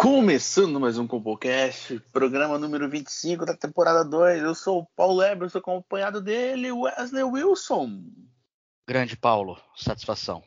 Começando 0.00 0.80
mais 0.80 0.96
um 0.96 1.06
Compocast, 1.06 2.00
programa 2.10 2.58
número 2.58 2.88
25 2.88 3.44
da 3.44 3.54
temporada 3.54 4.02
2. 4.02 4.42
Eu 4.42 4.54
sou 4.54 4.78
o 4.78 4.86
Paulo 4.96 5.22
Eber, 5.22 5.50
sou 5.50 5.58
acompanhado 5.58 6.22
dele, 6.22 6.72
Wesley 6.72 7.22
Wilson. 7.22 8.02
Grande 8.88 9.14
Paulo, 9.14 9.60
satisfação. 9.76 10.42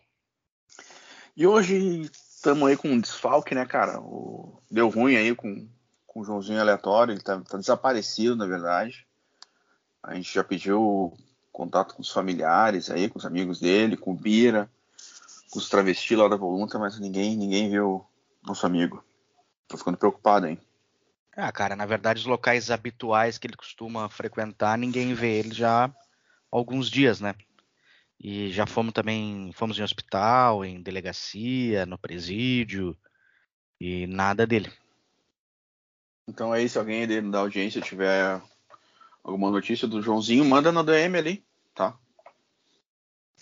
E 1.37 1.45
hoje 1.45 2.01
estamos 2.01 2.67
aí 2.67 2.75
com 2.75 2.87
um 2.87 2.99
desfalque, 2.99 3.53
né, 3.53 3.63
cara? 3.63 3.99
O... 4.01 4.59
Deu 4.71 4.89
ruim 4.89 5.17
aí 5.17 5.35
com, 5.35 5.69
com 6.07 6.21
o 6.21 6.25
Joãozinho 6.25 6.59
aleatório, 6.59 7.13
ele 7.13 7.21
tá, 7.21 7.39
tá 7.41 7.59
desaparecido, 7.59 8.35
na 8.35 8.47
verdade. 8.47 9.05
A 10.01 10.15
gente 10.15 10.33
já 10.33 10.43
pediu 10.43 11.13
contato 11.51 11.93
com 11.93 12.01
os 12.01 12.09
familiares 12.09 12.89
aí, 12.89 13.07
com 13.07 13.19
os 13.19 13.25
amigos 13.25 13.59
dele, 13.59 13.97
com 13.97 14.13
o 14.13 14.17
Bira, 14.17 14.67
com 15.51 15.59
os 15.59 15.69
travestis 15.69 16.17
lá 16.17 16.27
da 16.27 16.37
Volunta, 16.37 16.79
mas 16.79 16.99
ninguém, 16.99 17.37
ninguém 17.37 17.69
viu 17.69 18.03
nosso 18.43 18.65
amigo. 18.65 19.03
Tô 19.73 19.77
ficando 19.79 19.97
preocupado, 19.97 20.45
hein? 20.45 20.59
Ah, 21.35 21.51
cara, 21.51 21.75
na 21.75 21.83
verdade, 21.83 22.19
os 22.19 22.27
locais 22.27 22.69
habituais 22.69 23.39
que 23.39 23.47
ele 23.47 23.57
costuma 23.57 24.07
frequentar, 24.07 24.77
ninguém 24.77 25.15
vê 25.15 25.39
ele 25.39 25.51
já 25.51 25.85
há 25.85 25.91
alguns 26.51 26.91
dias, 26.91 27.19
né? 27.19 27.33
E 28.19 28.51
já 28.51 28.67
fomos 28.67 28.93
também, 28.93 29.51
fomos 29.51 29.79
em 29.79 29.81
hospital, 29.81 30.63
em 30.63 30.79
delegacia, 30.79 31.87
no 31.87 31.97
presídio, 31.97 32.95
e 33.81 34.05
nada 34.05 34.45
dele. 34.45 34.71
Então 36.27 36.53
aí, 36.53 36.69
se 36.69 36.77
alguém 36.77 37.07
da 37.31 37.39
audiência 37.39 37.81
tiver 37.81 38.39
alguma 39.23 39.49
notícia 39.49 39.87
do 39.87 40.03
Joãozinho, 40.03 40.45
manda 40.45 40.71
na 40.71 40.83
DM 40.83 41.17
ali, 41.17 41.43
tá? 41.73 41.97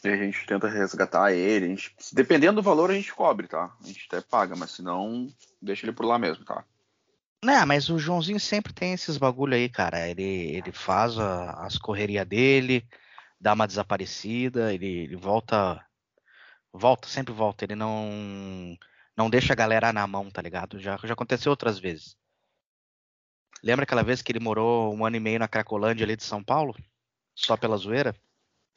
E 0.03 0.09
a 0.09 0.17
gente 0.17 0.45
tenta 0.45 0.67
resgatar 0.67 1.31
ele. 1.31 1.69
Gente, 1.69 1.95
dependendo 2.11 2.55
do 2.55 2.63
valor, 2.63 2.89
a 2.89 2.93
gente 2.93 3.13
cobre, 3.13 3.47
tá? 3.47 3.75
A 3.79 3.87
gente 3.87 4.07
até 4.07 4.21
paga, 4.21 4.55
mas 4.55 4.71
se 4.71 4.81
não, 4.81 5.27
deixa 5.61 5.85
ele 5.85 5.93
por 5.93 6.05
lá 6.05 6.17
mesmo, 6.17 6.43
tá? 6.43 6.65
Não, 7.43 7.65
mas 7.65 7.89
o 7.89 7.97
Joãozinho 7.97 8.39
sempre 8.39 8.73
tem 8.73 8.93
esses 8.93 9.17
bagulho 9.17 9.55
aí, 9.55 9.69
cara. 9.69 10.07
Ele, 10.07 10.23
ele 10.23 10.71
faz 10.71 11.17
a, 11.17 11.65
as 11.65 11.77
correrias 11.77 12.27
dele, 12.27 12.87
dá 13.39 13.53
uma 13.53 13.67
desaparecida, 13.67 14.73
ele, 14.73 14.85
ele, 14.85 15.15
volta. 15.15 15.83
Volta, 16.73 17.07
sempre 17.07 17.33
volta. 17.33 17.65
Ele 17.65 17.75
não. 17.75 18.77
Não 19.17 19.29
deixa 19.29 19.53
a 19.53 19.55
galera 19.55 19.91
na 19.93 20.07
mão, 20.07 20.31
tá 20.31 20.41
ligado? 20.41 20.79
Já, 20.79 20.97
já 21.03 21.13
aconteceu 21.13 21.51
outras 21.51 21.77
vezes. 21.79 22.15
Lembra 23.63 23.83
aquela 23.83 24.03
vez 24.03 24.21
que 24.21 24.31
ele 24.31 24.39
morou 24.39 24.93
um 24.95 25.05
ano 25.05 25.15
e 25.17 25.19
meio 25.19 25.39
na 25.39 25.47
Cracolândia 25.47 26.03
ali 26.05 26.15
de 26.15 26.23
São 26.23 26.43
Paulo? 26.43 26.75
Só 27.35 27.57
pela 27.57 27.77
zoeira? 27.77 28.15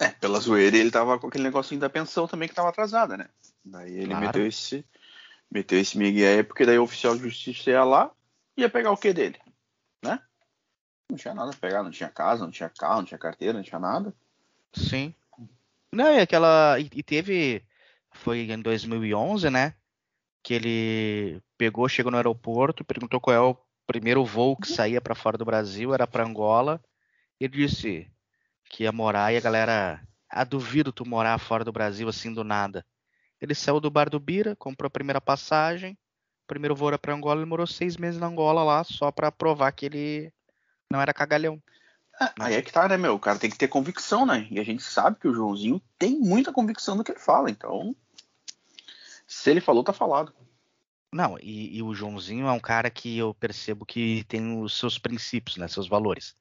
É, 0.00 0.08
pela 0.08 0.40
zoeira 0.40 0.76
ele 0.76 0.90
tava 0.90 1.18
com 1.18 1.28
aquele 1.28 1.44
negocinho 1.44 1.80
da 1.80 1.88
pensão 1.88 2.26
também 2.26 2.48
que 2.48 2.54
tava 2.54 2.68
atrasada, 2.68 3.16
né? 3.16 3.28
Daí 3.64 3.92
ele 3.92 4.08
claro. 4.08 4.26
meteu 4.26 4.46
esse. 4.46 4.84
Meteu 5.50 5.78
esse 5.78 5.96
migué 5.96 6.34
aí, 6.34 6.42
porque 6.42 6.66
daí 6.66 6.78
o 6.78 6.82
oficial 6.82 7.14
de 7.16 7.22
justiça 7.22 7.70
ia 7.70 7.84
lá 7.84 8.10
ia 8.56 8.70
pegar 8.70 8.90
o 8.90 8.96
que 8.96 9.12
dele? 9.12 9.38
Né? 10.02 10.20
Não 11.10 11.16
tinha 11.16 11.34
nada 11.34 11.50
a 11.50 11.56
pegar, 11.56 11.82
não 11.82 11.90
tinha 11.90 12.08
casa, 12.08 12.44
não 12.44 12.50
tinha 12.50 12.68
carro, 12.68 12.98
não 12.98 13.04
tinha 13.04 13.18
carteira, 13.18 13.54
não 13.54 13.62
tinha 13.62 13.78
nada. 13.78 14.14
Sim. 14.72 15.14
Não, 15.92 16.12
e 16.12 16.20
aquela. 16.20 16.78
E, 16.78 16.90
e 16.92 17.02
teve. 17.02 17.64
Foi 18.12 18.40
em 18.40 18.60
2011, 18.60 19.50
né? 19.50 19.74
Que 20.42 20.54
ele 20.54 21.42
pegou, 21.58 21.88
chegou 21.88 22.10
no 22.10 22.16
aeroporto, 22.16 22.84
perguntou 22.84 23.20
qual 23.20 23.34
é 23.34 23.40
o 23.40 23.56
primeiro 23.86 24.24
voo 24.24 24.56
que 24.56 24.68
saía 24.68 25.00
para 25.00 25.14
fora 25.14 25.36
do 25.36 25.44
Brasil, 25.44 25.92
era 25.92 26.06
para 26.06 26.24
Angola. 26.24 26.82
E 27.40 27.44
ele 27.44 27.66
disse 27.66 28.08
que 28.68 28.84
ia 28.84 28.92
morar 28.92 29.32
e 29.32 29.36
a 29.36 29.40
galera. 29.40 30.00
Ah, 30.28 30.44
duvido 30.44 30.92
tu 30.92 31.06
morar 31.06 31.38
fora 31.38 31.64
do 31.64 31.72
Brasil 31.72 32.08
assim 32.08 32.32
do 32.32 32.42
nada. 32.42 32.84
Ele 33.40 33.54
saiu 33.54 33.78
do 33.78 33.90
bar 33.90 34.08
do 34.08 34.18
Bira, 34.18 34.56
comprou 34.56 34.88
a 34.88 34.90
primeira 34.90 35.20
passagem, 35.20 35.96
primeiro 36.46 36.74
voo 36.74 36.88
era 36.88 36.98
para 36.98 37.14
Angola, 37.14 37.40
ele 37.40 37.48
morou 37.48 37.66
seis 37.66 37.96
meses 37.96 38.18
na 38.18 38.26
Angola 38.26 38.64
lá, 38.64 38.82
só 38.84 39.12
para 39.12 39.30
provar 39.30 39.70
que 39.72 39.86
ele 39.86 40.32
não 40.90 41.00
era 41.00 41.14
cagalhão. 41.14 41.62
É, 42.20 42.32
aí 42.38 42.54
é 42.54 42.62
que 42.62 42.72
tá, 42.72 42.86
né, 42.88 42.96
meu? 42.96 43.14
O 43.14 43.18
cara 43.18 43.38
tem 43.38 43.50
que 43.50 43.58
ter 43.58 43.68
convicção, 43.68 44.24
né? 44.24 44.46
E 44.50 44.60
a 44.60 44.64
gente 44.64 44.82
sabe 44.82 45.18
que 45.18 45.26
o 45.26 45.34
Joãozinho 45.34 45.82
tem 45.98 46.18
muita 46.18 46.52
convicção 46.52 46.96
do 46.96 47.02
que 47.02 47.12
ele 47.12 47.18
fala, 47.18 47.50
então. 47.50 47.94
Se 49.26 49.50
ele 49.50 49.60
falou, 49.60 49.82
tá 49.82 49.92
falado. 49.92 50.32
Não, 51.12 51.36
e, 51.40 51.76
e 51.76 51.82
o 51.82 51.94
Joãozinho 51.94 52.46
é 52.46 52.52
um 52.52 52.60
cara 52.60 52.90
que 52.90 53.18
eu 53.18 53.34
percebo 53.34 53.84
que 53.84 54.24
tem 54.24 54.60
os 54.60 54.78
seus 54.78 54.98
princípios, 54.98 55.56
né? 55.56 55.66
Seus 55.66 55.88
valores. 55.88 56.36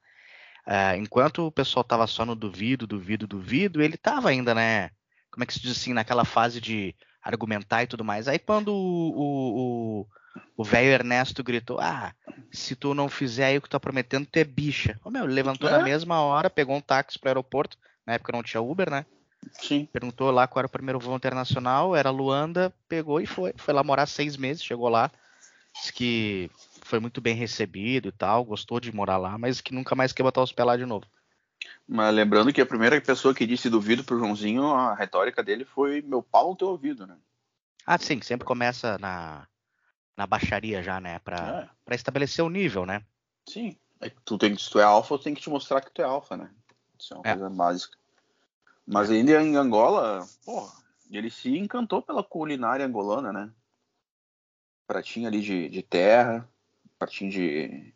Uh, 0.66 0.96
enquanto 0.98 1.48
o 1.48 1.52
pessoal 1.52 1.84
tava 1.84 2.08
só 2.08 2.26
no 2.26 2.36
duvido, 2.36 2.88
duvido, 2.88 3.28
duvido, 3.28 3.82
ele 3.82 3.98
tava 3.98 4.30
ainda, 4.30 4.56
né? 4.56 4.90
Como 5.30 5.44
é 5.44 5.48
que 5.48 5.54
se 5.54 5.60
diz 5.60 5.72
assim, 5.72 5.94
naquela 5.94 6.24
fase 6.24 6.62
de 6.62 6.96
argumentar 7.22 7.84
e 7.84 7.88
tudo 7.88 8.04
mais. 8.04 8.28
Aí 8.28 8.40
quando 8.40 8.74
o 8.74 10.08
o 10.56 10.64
velho 10.64 10.90
Ernesto 10.90 11.44
gritou: 11.44 11.80
Ah, 11.80 12.14
se 12.52 12.76
tu 12.76 12.94
não 12.94 13.10
fizer 13.10 13.46
aí 13.46 13.58
o 13.58 13.62
que 13.62 13.68
tu 13.68 13.72
tá 13.72 13.80
prometendo, 13.80 14.26
tu 14.26 14.38
é 14.38 14.44
bicha. 14.44 15.00
Ô, 15.04 15.10
meu, 15.10 15.26
ele 15.26 15.34
levantou 15.34 15.70
é? 15.70 15.74
na 15.74 15.84
mesma 15.84 16.22
hora, 16.22 16.50
pegou 16.50 16.76
um 16.76 16.82
táxi 16.82 17.20
pro 17.20 17.30
aeroporto. 17.30 17.78
Na 18.06 18.14
época 18.14 18.34
não 18.34 18.44
tinha 18.44 18.62
Uber, 18.62 18.90
né? 18.90 19.06
Sim. 19.54 19.88
Perguntou 19.92 20.32
lá 20.32 20.48
qual 20.48 20.62
era 20.62 20.68
o 20.68 20.72
primeiro 20.72 21.00
voo 21.00 21.16
internacional, 21.16 21.96
era 21.96 22.10
Luanda, 22.10 22.74
pegou 22.88 23.20
e 23.20 23.26
foi. 23.26 23.54
Foi 23.58 23.74
lá 23.74 23.84
morar 23.84 24.06
seis 24.06 24.38
meses, 24.38 24.64
chegou 24.64 24.90
lá. 24.90 25.12
Disse 25.74 25.92
que 25.92 26.52
foi 26.86 27.00
muito 27.00 27.22
bem 27.22 27.36
recebido 27.36 28.10
e 28.10 28.12
tal, 28.12 28.44
gostou 28.44 28.80
de 28.80 28.94
morar 28.94 29.18
lá, 29.18 29.38
mas 29.38 29.62
que 29.62 29.74
nunca 29.74 29.96
mais 29.96 30.14
quer 30.14 30.24
botar 30.24 30.42
os 30.42 30.52
pés 30.52 30.66
lá 30.66 30.78
de 30.78 30.86
novo. 30.86 31.06
Mas 31.88 32.14
lembrando 32.14 32.52
que 32.52 32.62
a 32.62 32.66
primeira 32.66 33.00
pessoa 33.00 33.34
que 33.34 33.46
disse 33.46 33.70
duvido 33.70 34.04
pro 34.04 34.18
Joãozinho, 34.20 34.66
a 34.66 34.94
retórica 34.94 35.44
dele 35.44 35.66
foi 35.66 36.02
meu 36.02 36.22
pau 36.22 36.52
no 36.52 36.56
teu 36.56 36.70
ouvido, 36.70 37.08
né? 37.08 37.18
Ah, 37.86 37.98
sim, 37.98 38.22
sempre 38.22 38.46
começa 38.46 38.98
na, 38.98 39.48
na 40.16 40.26
baixaria 40.26 40.82
já, 40.82 41.00
né? 41.00 41.20
Pra, 41.20 41.64
é. 41.64 41.70
Pra 41.86 41.96
estabelecer 41.96 42.44
o 42.44 42.50
nível, 42.50 42.86
né? 42.86 43.04
Sim. 43.48 43.78
É 44.02 44.12
tu 44.26 44.38
tem, 44.38 44.58
se 44.58 44.70
tu 44.70 44.80
é 44.80 44.84
alfa, 44.84 45.18
tu 45.18 45.24
tem 45.24 45.34
que 45.34 45.42
te 45.42 45.50
mostrar 45.50 45.82
que 45.82 45.92
tu 45.92 46.02
é 46.02 46.06
alfa, 46.06 46.36
né? 46.36 46.50
Isso 47.00 47.14
é 47.14 47.18
uma 47.18 47.28
é. 47.28 47.32
coisa 47.32 47.50
básica. 47.50 47.98
Mas 48.86 49.10
ainda 49.10 49.42
em 49.42 49.56
Angola, 49.56 50.28
pô, 50.46 50.70
ele 51.10 51.30
se 51.30 51.58
encantou 51.58 52.02
pela 52.02 52.24
culinária 52.24 52.86
angolana, 52.86 53.32
né? 53.32 53.50
Pratinho 54.86 55.28
ali 55.28 55.42
de, 55.42 55.70
de 55.70 55.82
terra, 55.82 56.48
pratinho 56.98 57.32
de, 57.32 57.94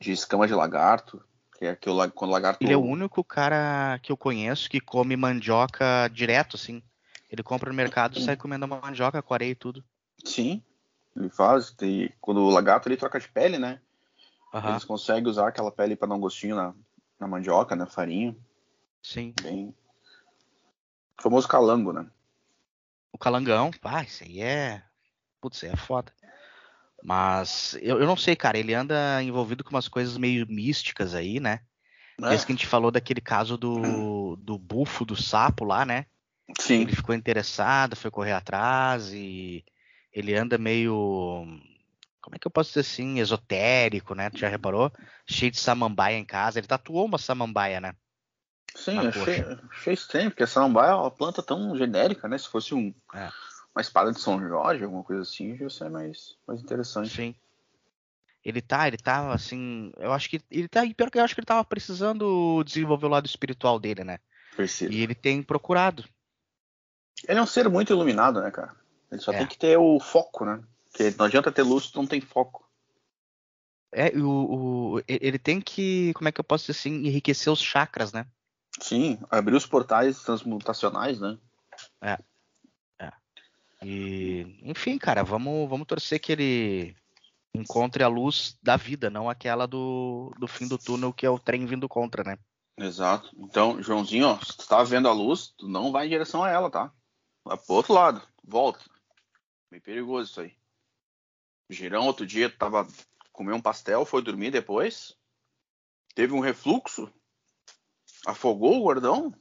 de 0.00 0.12
escama 0.12 0.46
de 0.46 0.54
lagarto. 0.54 1.22
Que 1.58 1.66
é 1.66 1.76
que 1.76 1.88
o, 1.88 2.10
quando 2.10 2.30
o 2.30 2.34
lagarto. 2.34 2.62
Ele 2.62 2.72
é 2.72 2.76
o 2.76 2.82
único 2.82 3.24
cara 3.24 3.98
que 4.02 4.12
eu 4.12 4.16
conheço 4.16 4.68
que 4.68 4.80
come 4.80 5.16
mandioca 5.16 6.08
direto, 6.12 6.56
assim. 6.56 6.82
Ele 7.30 7.42
compra 7.42 7.70
no 7.70 7.76
mercado 7.76 8.18
e 8.18 8.22
sai 8.22 8.36
comendo 8.36 8.68
mandioca 8.68 9.22
com 9.22 9.34
areia 9.34 9.50
e 9.50 9.54
tudo. 9.54 9.82
Sim, 10.24 10.62
ele 11.16 11.30
faz. 11.30 11.70
Tem, 11.70 12.12
quando 12.20 12.40
o 12.40 12.50
lagarto 12.50 12.88
ele 12.88 12.96
troca 12.96 13.18
de 13.18 13.28
pele, 13.28 13.58
né? 13.58 13.80
Uhum. 14.52 14.70
Eles 14.70 14.84
conseguem 14.84 15.28
usar 15.28 15.48
aquela 15.48 15.72
pele 15.72 15.96
para 15.96 16.08
dar 16.08 16.14
um 16.14 16.20
gostinho 16.20 16.56
na, 16.56 16.74
na 17.18 17.26
mandioca, 17.26 17.74
na 17.74 17.86
farinha. 17.86 18.36
Sim. 19.02 19.34
Bem. 19.42 19.74
O 21.18 21.22
famoso 21.22 21.48
calango, 21.48 21.92
né? 21.92 22.06
O 23.12 23.18
calangão, 23.18 23.70
pá, 23.70 24.02
isso 24.02 24.24
aí 24.24 24.42
é. 24.42 24.82
Putz, 25.40 25.56
isso 25.56 25.66
aí 25.66 25.72
é 25.72 25.76
foda. 25.76 26.12
Mas 27.02 27.76
eu, 27.80 28.00
eu 28.00 28.06
não 28.06 28.16
sei, 28.16 28.34
cara, 28.34 28.58
ele 28.58 28.74
anda 28.74 29.22
envolvido 29.22 29.62
com 29.62 29.70
umas 29.70 29.88
coisas 29.88 30.16
meio 30.16 30.46
místicas 30.48 31.14
aí, 31.14 31.38
né? 31.38 31.60
É. 32.20 32.28
Desde 32.28 32.46
que 32.46 32.52
a 32.52 32.54
gente 32.54 32.66
falou 32.66 32.90
daquele 32.90 33.20
caso 33.20 33.56
do, 33.56 34.36
do 34.36 34.58
bufo 34.58 35.04
do 35.04 35.14
sapo 35.14 35.64
lá, 35.64 35.84
né? 35.84 36.06
Sim. 36.58 36.82
Ele 36.82 36.94
ficou 36.94 37.14
interessado, 37.14 37.96
foi 37.96 38.10
correr 38.10 38.32
atrás 38.32 39.12
e 39.12 39.64
ele 40.12 40.34
anda 40.34 40.56
meio. 40.56 41.44
Como 42.22 42.34
é 42.34 42.38
que 42.38 42.46
eu 42.46 42.50
posso 42.50 42.70
dizer 42.70 42.80
assim? 42.80 43.18
Esotérico, 43.18 44.14
né? 44.14 44.30
Tu 44.30 44.38
já 44.38 44.48
reparou? 44.48 44.90
Cheio 45.26 45.50
de 45.50 45.60
samambaia 45.60 46.16
em 46.16 46.24
casa. 46.24 46.58
Ele 46.58 46.66
tatuou 46.66 47.04
uma 47.04 47.18
samambaia, 47.18 47.80
né? 47.80 47.94
Sim, 48.74 48.98
achei, 48.98 49.44
achei 49.70 49.94
estranho, 49.94 50.30
porque 50.30 50.42
a 50.42 50.46
samambaia 50.46 50.90
é 50.90 50.94
uma 50.94 51.10
planta 51.10 51.42
tão 51.42 51.76
genérica, 51.76 52.28
né? 52.28 52.36
Se 52.36 52.48
fosse 52.48 52.74
um, 52.74 52.94
é. 53.14 53.30
Uma 53.76 53.82
espada 53.82 54.10
de 54.10 54.18
São 54.18 54.40
Jorge, 54.40 54.82
alguma 54.82 55.04
coisa 55.04 55.20
assim, 55.20 55.54
já 55.54 55.68
seria 55.68 55.92
mais, 55.92 56.34
mais 56.48 56.62
interessante. 56.62 57.14
Sim. 57.14 57.34
Ele 58.42 58.62
tá, 58.62 58.88
ele 58.88 58.96
tá 58.96 59.32
assim. 59.32 59.92
Eu 59.98 60.12
acho 60.12 60.30
que. 60.30 60.40
Ele 60.50 60.66
tá. 60.66 60.82
Pior 60.96 61.10
que 61.10 61.18
eu 61.18 61.22
acho 61.22 61.34
que 61.34 61.40
ele 61.40 61.46
tava 61.46 61.64
precisando 61.64 62.62
desenvolver 62.64 63.06
o 63.06 63.10
lado 63.10 63.26
espiritual 63.26 63.78
dele, 63.78 64.02
né? 64.02 64.18
Percebo. 64.56 64.92
E 64.92 65.02
ele 65.02 65.14
tem 65.14 65.42
procurado. 65.42 66.04
Ele 67.28 67.38
é 67.38 67.42
um 67.42 67.46
ser 67.46 67.68
muito 67.68 67.92
iluminado, 67.92 68.40
né, 68.40 68.50
cara? 68.50 68.74
Ele 69.10 69.20
só 69.20 69.32
é. 69.32 69.38
tem 69.38 69.46
que 69.46 69.58
ter 69.58 69.76
o 69.76 70.00
foco, 70.00 70.44
né? 70.46 70.62
Porque 70.88 71.14
não 71.18 71.26
adianta 71.26 71.52
ter 71.52 71.62
luz 71.62 71.86
se 71.86 71.96
não 71.96 72.06
tem 72.06 72.20
foco. 72.20 72.66
É, 73.92 74.08
o, 74.16 74.94
o, 74.94 75.02
ele 75.06 75.38
tem 75.38 75.60
que, 75.60 76.12
como 76.14 76.28
é 76.28 76.32
que 76.32 76.40
eu 76.40 76.44
posso 76.44 76.66
dizer 76.66 76.78
assim, 76.78 77.06
enriquecer 77.06 77.52
os 77.52 77.60
chakras, 77.60 78.12
né? 78.12 78.26
Sim, 78.80 79.18
abrir 79.30 79.54
os 79.54 79.66
portais 79.66 80.22
transmutacionais, 80.22 81.20
né? 81.20 81.38
É. 82.00 82.12
é. 82.12 82.18
E, 83.82 84.58
enfim, 84.62 84.98
cara, 84.98 85.22
vamos, 85.22 85.68
vamos 85.68 85.86
torcer 85.86 86.20
que 86.20 86.32
ele 86.32 86.96
encontre 87.54 88.02
a 88.02 88.08
luz 88.08 88.58
da 88.62 88.76
vida, 88.76 89.10
não 89.10 89.28
aquela 89.28 89.66
do, 89.66 90.32
do 90.38 90.46
fim 90.46 90.68
do 90.68 90.78
túnel 90.78 91.12
que 91.12 91.24
é 91.24 91.30
o 91.30 91.38
trem 91.38 91.66
vindo 91.66 91.88
contra, 91.88 92.22
né? 92.22 92.38
Exato. 92.78 93.30
Então, 93.38 93.82
Joãozinho, 93.82 94.26
ó, 94.26 94.38
se 94.38 94.56
tu 94.56 94.68
tá 94.68 94.82
vendo 94.82 95.08
a 95.08 95.12
luz, 95.12 95.54
tu 95.56 95.66
não 95.66 95.90
vai 95.90 96.06
em 96.06 96.10
direção 96.10 96.44
a 96.44 96.50
ela, 96.50 96.70
tá? 96.70 96.92
Vai 97.44 97.56
pro 97.56 97.74
outro 97.74 97.94
lado, 97.94 98.22
volta. 98.44 98.84
Bem 99.70 99.80
perigoso 99.80 100.30
isso 100.30 100.40
aí. 100.40 100.54
Girão, 101.70 102.06
outro 102.06 102.26
dia, 102.26 102.50
tava 102.50 102.86
comeu 103.32 103.54
um 103.54 103.60
pastel, 103.60 104.06
foi 104.06 104.22
dormir 104.22 104.50
depois. 104.50 105.14
Teve 106.14 106.32
um 106.32 106.40
refluxo. 106.40 107.12
Afogou 108.26 108.78
o 108.78 108.82
gordão. 108.82 109.34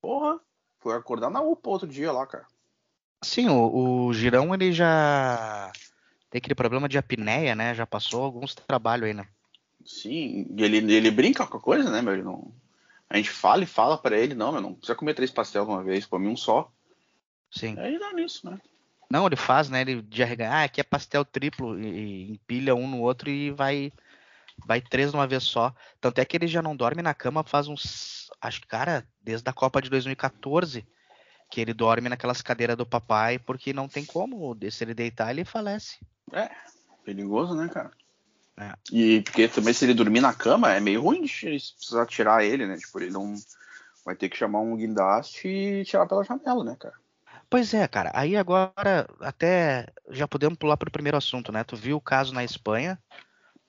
Porra, 0.00 0.40
foi 0.80 0.96
acordar 0.96 1.30
na 1.30 1.40
UPA 1.40 1.70
outro 1.70 1.86
dia 1.86 2.10
lá, 2.10 2.26
cara. 2.26 2.46
Sim, 3.22 3.48
o, 3.48 4.06
o 4.06 4.12
Girão 4.12 4.52
ele 4.52 4.72
já 4.72 5.70
tem 6.28 6.38
aquele 6.38 6.54
problema 6.54 6.88
de 6.88 6.98
apneia, 6.98 7.54
né? 7.54 7.74
Já 7.74 7.86
passou 7.86 8.24
alguns 8.24 8.54
trabalhos 8.54 9.06
aí, 9.06 9.14
né? 9.14 9.26
Sim, 9.84 10.46
ele, 10.56 10.78
ele 10.92 11.10
brinca 11.10 11.46
com 11.46 11.56
a 11.56 11.60
coisa, 11.60 11.90
né, 11.90 12.02
meu? 12.02 12.14
Ele 12.14 12.22
não... 12.22 12.52
A 13.08 13.16
gente 13.16 13.30
fala 13.30 13.62
e 13.62 13.66
fala 13.66 13.98
para 13.98 14.18
ele, 14.18 14.34
não, 14.34 14.50
meu, 14.50 14.60
não 14.60 14.74
precisa 14.74 14.94
comer 14.94 15.14
três 15.14 15.30
pastéis 15.30 15.64
de 15.64 15.70
uma 15.70 15.82
vez, 15.84 16.06
come 16.06 16.26
um 16.26 16.36
só. 16.36 16.72
Sim. 17.50 17.78
Aí 17.78 17.98
dá 17.98 18.12
nisso, 18.12 18.50
né? 18.50 18.58
Não, 19.10 19.26
ele 19.26 19.36
faz, 19.36 19.68
né? 19.68 19.82
Ele 19.82 20.00
de 20.00 20.22
arregar, 20.22 20.52
ah, 20.52 20.64
aqui 20.64 20.80
é 20.80 20.84
pastel 20.84 21.22
triplo 21.22 21.78
e, 21.78 21.86
e 21.86 22.32
empilha 22.32 22.74
um 22.74 22.88
no 22.88 23.00
outro 23.02 23.28
e 23.28 23.50
vai 23.50 23.92
vai 24.64 24.80
três 24.80 25.10
de 25.10 25.16
uma 25.16 25.26
vez 25.26 25.42
só. 25.42 25.74
Tanto 26.00 26.18
é 26.18 26.24
que 26.24 26.36
ele 26.36 26.46
já 26.46 26.62
não 26.62 26.74
dorme 26.74 27.02
na 27.02 27.12
cama 27.12 27.44
faz 27.44 27.68
uns, 27.68 28.30
acho 28.40 28.62
que 28.62 28.66
cara, 28.66 29.06
desde 29.22 29.48
a 29.48 29.52
Copa 29.52 29.82
de 29.82 29.90
2014 29.90 30.86
que 31.52 31.60
ele 31.60 31.74
dorme 31.74 32.08
naquelas 32.08 32.40
cadeiras 32.40 32.78
do 32.78 32.86
papai 32.86 33.38
porque 33.38 33.74
não 33.74 33.86
tem 33.86 34.06
como, 34.06 34.56
se 34.70 34.82
ele 34.82 34.94
deitar 34.94 35.30
ele 35.30 35.44
falece. 35.44 35.98
É, 36.32 36.50
perigoso, 37.04 37.54
né, 37.54 37.68
cara? 37.68 37.90
É. 38.56 38.72
E 38.90 39.20
porque 39.20 39.46
também 39.48 39.74
se 39.74 39.84
ele 39.84 39.92
dormir 39.92 40.22
na 40.22 40.32
cama 40.32 40.72
é 40.72 40.80
meio 40.80 41.02
ruim 41.02 41.24
de 41.24 41.34
precisar 41.76 42.06
tirar 42.06 42.42
ele, 42.42 42.66
né? 42.66 42.78
Tipo, 42.78 43.00
ele 43.00 43.10
não 43.10 43.34
vai 44.02 44.16
ter 44.16 44.30
que 44.30 44.36
chamar 44.36 44.60
um 44.60 44.74
guindaste 44.74 45.46
e 45.46 45.84
tirar 45.84 46.06
pela 46.06 46.24
janela, 46.24 46.64
né, 46.64 46.74
cara? 46.80 46.94
Pois 47.50 47.74
é, 47.74 47.86
cara. 47.86 48.10
Aí 48.14 48.34
agora 48.34 49.06
até 49.20 49.88
já 50.08 50.26
podemos 50.26 50.56
pular 50.56 50.78
para 50.78 50.88
o 50.88 50.92
primeiro 50.92 51.18
assunto, 51.18 51.52
né? 51.52 51.62
Tu 51.64 51.76
viu 51.76 51.98
o 51.98 52.00
caso 52.00 52.32
na 52.32 52.42
Espanha 52.42 52.98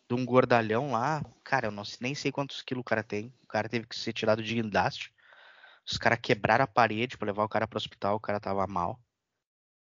de 0.08 0.16
um 0.16 0.26
gordalhão 0.26 0.94
lá. 0.94 1.22
Cara, 1.44 1.68
eu 1.68 1.72
não, 1.72 1.84
nem 2.00 2.16
sei 2.16 2.32
quantos 2.32 2.62
quilos 2.62 2.80
o 2.80 2.86
cara 2.86 3.04
tem. 3.04 3.34
O 3.44 3.48
cara 3.48 3.68
teve 3.68 3.86
que 3.88 4.00
ser 4.00 4.14
tirado 4.14 4.42
de 4.42 4.56
guindaste. 4.56 5.14
Os 5.86 5.98
caras 5.98 6.20
quebraram 6.22 6.64
a 6.64 6.68
parede 6.68 7.18
para 7.18 7.28
levar 7.28 7.44
o 7.44 7.50
cara 7.50 7.68
para 7.68 7.78
o 7.78 7.80
hospital. 7.80 8.16
O 8.16 8.20
cara 8.20 8.40
tava 8.40 8.66
mal. 8.68 9.00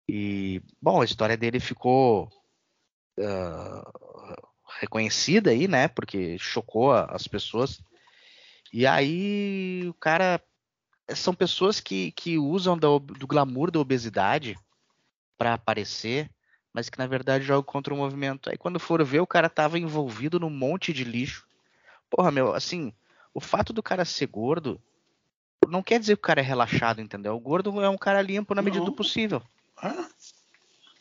E, 0.09 0.63
bom, 0.81 1.03
a 1.03 1.05
história 1.05 1.37
dele 1.37 1.61
ficou 1.61 2.31
uh, 3.19 4.49
reconhecida 4.81 5.51
aí, 5.51 5.69
né? 5.69 5.89
Porque 5.89 6.39
chocou 6.39 6.93
as 6.93 7.27
pessoas. 7.27 7.83
E 8.73 8.87
aí 8.87 9.87
o 9.89 9.95
cara 9.95 10.41
são 11.15 11.35
pessoas 11.35 11.81
que, 11.81 12.13
que 12.13 12.39
usam 12.39 12.77
do, 12.77 12.99
do 12.99 13.27
glamour 13.27 13.71
da 13.71 13.81
obesidade 13.81 14.59
para 15.37 15.55
aparecer, 15.55 16.31
mas 16.73 16.89
que 16.89 16.99
na 16.99 17.07
verdade 17.07 17.45
jogam 17.45 17.63
contra 17.63 17.95
o 17.95 17.97
movimento. 17.97 18.51
Aí 18.51 18.59
quando 18.59 18.79
for 18.79 19.03
ver, 19.05 19.21
o 19.21 19.27
cara 19.27 19.49
tava 19.49 19.79
envolvido 19.79 20.39
num 20.39 20.51
monte 20.51 20.93
de 20.93 21.05
lixo. 21.05 21.47
Porra, 22.11 22.31
meu, 22.31 22.55
assim, 22.55 22.93
o 23.33 23.41
fato 23.41 23.73
do 23.73 23.83
cara 23.83 24.05
ser 24.05 24.27
gordo 24.27 24.81
não 25.71 25.83
quer 25.83 26.01
dizer 26.01 26.17
que 26.17 26.21
o 26.21 26.27
cara 26.27 26.41
é 26.41 26.45
relaxado, 26.45 27.01
entendeu? 27.01 27.35
O 27.35 27.41
gordo 27.41 27.81
é 27.81 27.89
um 27.89 27.99
cara 27.99 28.23
limpo 28.23 28.55
na 28.55 28.63
medida 28.63 28.85
não. 28.85 28.91
do 28.91 28.97
possível. 28.97 29.43
É. 29.83 29.93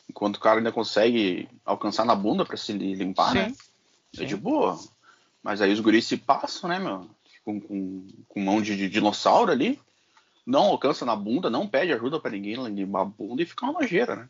Enquanto 0.09 0.37
o 0.37 0.39
cara 0.39 0.59
ainda 0.59 0.71
consegue 0.71 1.49
alcançar 1.65 2.05
na 2.05 2.15
bunda 2.15 2.45
para 2.45 2.57
se 2.57 2.73
limpar, 2.73 3.31
Sim. 3.31 3.37
né? 3.37 3.55
É 4.17 4.25
de 4.25 4.35
boa. 4.35 4.79
Mas 5.43 5.61
aí 5.61 5.71
os 5.71 5.79
guris 5.79 6.05
se 6.05 6.17
passam, 6.17 6.69
né, 6.69 6.79
meu? 6.79 7.09
Com, 7.43 7.59
com, 7.59 8.07
com 8.27 8.39
mão 8.41 8.61
de, 8.61 8.75
de 8.75 8.89
dinossauro 8.89 9.51
ali 9.51 9.79
não 10.47 10.63
alcança 10.63 11.05
na 11.05 11.13
bunda, 11.13 11.49
não 11.49 11.67
pede 11.67 11.91
ajuda 11.91 12.21
para 12.21 12.31
ninguém 12.31 12.55
limpar 12.69 13.01
a 13.01 13.05
bunda 13.05 13.43
e 13.43 13.45
fica 13.45 13.65
uma 13.65 13.81
nojeira, 13.81 14.15
né? 14.15 14.29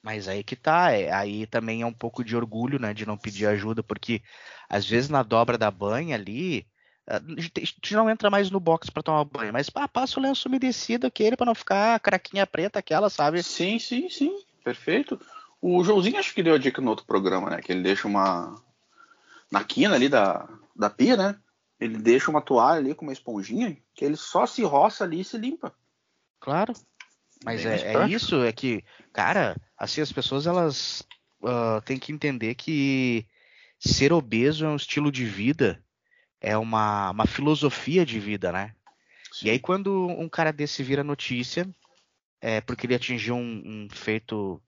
Mas 0.00 0.28
aí 0.28 0.44
que 0.44 0.54
tá, 0.54 0.92
é, 0.92 1.12
aí 1.12 1.44
também 1.46 1.82
é 1.82 1.86
um 1.86 1.92
pouco 1.92 2.22
de 2.22 2.36
orgulho, 2.36 2.78
né, 2.78 2.94
de 2.94 3.04
não 3.04 3.18
pedir 3.18 3.46
ajuda, 3.46 3.82
porque 3.82 4.22
às 4.68 4.86
vezes 4.86 5.10
na 5.10 5.24
dobra 5.24 5.58
da 5.58 5.68
banha 5.68 6.14
ali, 6.14 6.64
a 7.06 7.20
gente 7.38 7.94
não 7.94 8.10
entra 8.10 8.28
mais 8.28 8.50
no 8.50 8.58
box 8.58 8.90
para 8.90 9.02
tomar 9.02 9.24
banho, 9.24 9.52
mas 9.52 9.70
ah, 9.74 9.86
passa 9.86 10.18
o 10.18 10.22
lenço 10.22 10.48
umedecido 10.48 11.06
aquele 11.06 11.36
para 11.36 11.46
não 11.46 11.54
ficar 11.54 12.00
craquinha 12.00 12.46
preta 12.46 12.80
aquela, 12.80 13.08
sabe? 13.08 13.42
Sim, 13.42 13.78
sim, 13.78 14.08
sim, 14.10 14.36
perfeito. 14.64 15.20
O 15.62 15.82
Joãozinho 15.84 16.18
acho 16.18 16.34
que 16.34 16.42
deu 16.42 16.54
a 16.54 16.58
dica 16.58 16.82
no 16.82 16.90
outro 16.90 17.06
programa, 17.06 17.50
né, 17.50 17.60
que 17.60 17.72
ele 17.72 17.82
deixa 17.82 18.08
uma 18.08 18.60
na 19.50 19.62
quina 19.62 19.94
ali 19.94 20.08
da, 20.08 20.48
da 20.74 20.90
pia, 20.90 21.16
né? 21.16 21.36
Ele 21.78 21.98
deixa 21.98 22.30
uma 22.30 22.40
toalha 22.40 22.80
ali 22.80 22.94
com 22.94 23.04
uma 23.04 23.12
esponjinha 23.12 23.76
que 23.94 24.04
ele 24.04 24.16
só 24.16 24.46
se 24.46 24.62
roça 24.62 25.04
ali 25.04 25.20
e 25.20 25.24
se 25.24 25.38
limpa. 25.38 25.72
Claro. 26.40 26.72
Mas 27.44 27.64
é, 27.64 27.94
é, 27.94 28.08
isso, 28.08 28.42
é 28.42 28.50
que, 28.50 28.82
cara, 29.12 29.56
assim, 29.78 30.00
as 30.00 30.10
pessoas 30.10 30.46
elas 30.46 31.06
uh, 31.42 31.80
têm 31.84 31.98
que 31.98 32.12
entender 32.12 32.54
que 32.54 33.26
ser 33.78 34.12
obeso 34.12 34.64
é 34.64 34.68
um 34.68 34.76
estilo 34.76 35.12
de 35.12 35.24
vida, 35.24 35.82
é 36.40 36.56
uma, 36.56 37.10
uma 37.10 37.26
filosofia 37.26 38.04
de 38.04 38.18
vida, 38.18 38.52
né? 38.52 38.74
Sim. 39.32 39.46
E 39.46 39.50
aí 39.50 39.58
quando 39.58 40.06
um 40.08 40.28
cara 40.28 40.52
desse 40.52 40.82
vira 40.82 41.04
notícia, 41.04 41.68
é 42.40 42.60
porque 42.60 42.86
ele 42.86 42.94
atingiu 42.94 43.36
um, 43.36 43.62
um 43.64 43.88
feito 43.90 44.62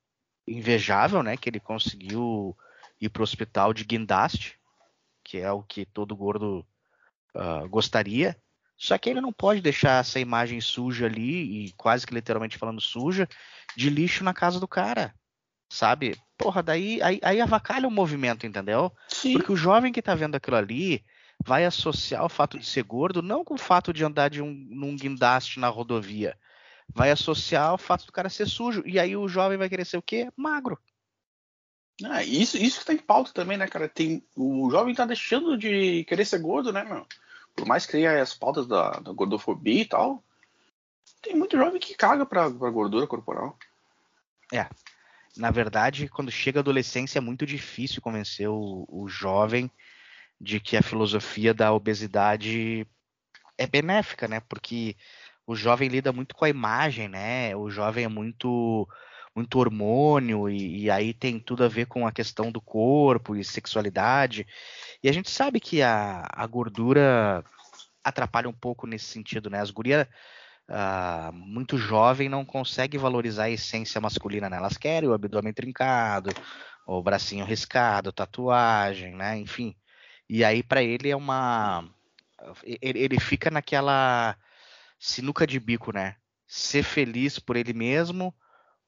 invejável, 0.47 1.23
né? 1.23 1.37
Que 1.37 1.49
ele 1.49 1.61
conseguiu 1.61 2.57
ir 3.01 3.09
pro 3.09 3.23
hospital 3.23 3.73
de 3.73 3.85
guindaste, 3.85 4.59
que 5.23 5.39
é 5.39 5.51
o 5.53 5.63
que 5.63 5.85
todo 5.85 6.17
gordo 6.17 6.67
uh, 7.35 7.69
gostaria. 7.69 8.37
Só 8.77 8.97
que 8.97 9.11
ele 9.11 9.21
não 9.21 9.33
pode 9.33 9.61
deixar 9.61 10.01
essa 10.01 10.21
imagem 10.21 10.61
suja 10.61 11.07
ali, 11.07 11.67
e 11.67 11.73
quase 11.73 12.07
que 12.07 12.15
literalmente 12.15 12.59
falando 12.59 12.81
suja, 12.81 13.29
de 13.77 13.91
lixo 13.91 14.23
na 14.23 14.33
casa 14.33 14.61
do 14.61 14.69
cara. 14.69 15.15
Sabe? 15.71 16.17
Porra, 16.37 16.63
daí 16.63 17.03
aí, 17.03 17.21
aí 17.23 17.41
avacalha 17.41 17.87
o 17.87 17.91
movimento, 17.91 18.47
entendeu? 18.47 18.93
Sim. 19.09 19.35
Porque 19.35 19.53
o 19.53 19.57
jovem 19.57 19.93
que 19.93 20.01
tá 20.01 20.15
vendo 20.15 20.37
aquilo 20.37 20.57
ali 20.57 21.05
vai 21.45 21.65
associar 21.65 22.25
o 22.25 22.29
fato 22.29 22.59
de 22.59 22.67
ser 22.67 22.83
gordo 22.83 23.23
não 23.23 23.45
com 23.45 23.55
o 23.55 23.59
fato 23.59 23.93
de 23.93 24.05
andar 24.05 24.29
de 24.29 24.43
um, 24.43 24.53
num 24.53 24.97
guindaste 24.97 25.61
na 25.61 25.69
rodovia. 25.69 26.39
Vai 26.93 27.11
associar 27.11 27.75
o 27.75 27.79
fato 27.79 28.07
do 28.07 28.13
cara 28.13 28.29
ser 28.29 28.47
sujo. 28.47 28.83
E 28.87 28.99
aí 28.99 29.17
o 29.17 29.29
jovem 29.29 29.59
vai 29.59 29.69
querer 29.69 29.85
ser 29.85 29.99
o 29.99 30.03
quê? 30.03 30.31
Magro. 30.37 30.79
Ah, 32.05 32.23
isso, 32.23 32.57
isso 32.57 32.81
que 32.81 32.87
tá 32.87 32.93
em 32.93 32.99
pauta 32.99 33.33
também, 33.33 33.57
né, 33.57 33.67
cara? 33.67 33.89
Tem, 33.89 34.25
o 34.37 34.71
jovem 34.71 34.95
tá 34.95 35.05
deixando 35.05 35.57
de 35.59 36.05
querer 36.05 36.25
ser 36.25 36.39
gordo, 36.39 36.73
né, 36.73 36.85
meu? 36.85 37.07
Por 37.55 37.67
mais 37.67 37.85
que 37.85 37.93
tenha 37.93 38.23
as 38.23 38.35
pautas 38.35 38.67
da, 38.67 38.93
da 39.01 39.13
gordofobia 39.13 39.83
e 39.83 39.85
tal, 39.85 40.23
tem 41.21 41.35
muito 41.35 41.57
jovem 41.57 41.81
que 41.81 41.97
caga 41.97 42.25
pra, 42.25 42.51
pra 42.51 42.71
gordura 42.71 43.07
corporal. 43.07 43.59
É. 44.53 44.69
Na 45.37 45.51
verdade, 45.51 46.09
quando 46.09 46.31
chega 46.31 46.61
a 46.61 46.63
adolescência, 46.63 47.19
é 47.19 47.21
muito 47.21 47.45
difícil 47.45 48.01
convencer 48.01 48.49
o, 48.49 48.87
o 48.89 49.09
jovem 49.09 49.71
de 50.41 50.61
que 50.61 50.77
a 50.77 50.83
filosofia 50.83 51.53
da 51.53 51.73
obesidade 51.73 52.87
é 53.57 53.67
benéfica, 53.67 54.29
né? 54.29 54.41
Porque 54.41 54.97
o 55.47 55.55
jovem 55.57 55.89
lida 55.89 56.13
muito 56.13 56.35
com 56.35 56.45
a 56.45 56.49
imagem, 56.49 57.09
né? 57.09 57.57
O 57.57 57.71
jovem 57.71 58.05
é 58.05 58.09
muito 58.09 58.89
muito 59.35 59.59
hormônio 59.59 60.49
e, 60.49 60.85
e, 60.85 60.91
aí 60.91 61.15
tem 61.15 61.39
tudo 61.39 61.63
a 61.63 61.69
ver 61.69 61.87
com 61.87 62.05
a 62.07 62.11
questão 62.13 62.51
do 62.51 62.61
corpo 62.61 63.37
e 63.37 63.45
sexualidade. 63.45 64.45
E 65.03 65.09
a 65.09 65.13
gente 65.13 65.31
sabe 65.31 65.61
que 65.61 65.81
a, 65.81 66.27
a 66.33 66.45
gordura 66.47 67.45
atrapalha 68.03 68.49
um 68.49 68.53
pouco 68.53 68.87
nesse 68.87 69.07
sentido, 69.07 69.49
né? 69.49 69.61
As 69.61 69.71
gurias 69.71 70.07
uh, 70.69 71.33
muito 71.33 71.79
jovem 71.79 72.29
não 72.29 72.45
conseguem 72.45 73.01
valorizar 73.01 73.45
a 73.45 73.51
essência 73.51 74.01
masculina, 74.01 74.51
né? 74.51 74.57
Elas 74.57 74.77
querem 74.77 75.09
o 75.09 75.15
abdômen 75.15 75.53
trincado, 75.53 76.31
o 76.87 77.03
bracinho 77.03 77.45
riscado, 77.45 78.13
tatuagem, 78.13 79.15
né? 79.15 79.39
Enfim. 79.39 79.75
E 80.29 80.45
aí 80.45 80.63
para 80.63 80.83
ele 80.83 81.09
é 81.11 81.17
uma 81.17 81.89
ele, 82.63 83.19
fica 83.19 83.51
naquela 83.51 84.37
sinuca 84.99 85.47
de 85.47 85.59
bico, 85.59 85.93
né? 85.93 86.17
Ser 86.47 86.83
feliz 86.83 87.39
por 87.39 87.57
ele 87.57 87.73
mesmo 87.73 88.35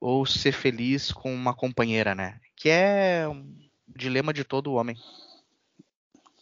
ou 0.00 0.24
ser 0.24 0.52
feliz 0.52 1.12
com 1.12 1.32
uma 1.34 1.54
companheira, 1.54 2.14
né? 2.14 2.40
Que 2.56 2.70
é 2.70 3.28
um 3.28 3.54
dilema 3.86 4.32
de 4.32 4.44
todo 4.44 4.72
homem. 4.72 4.96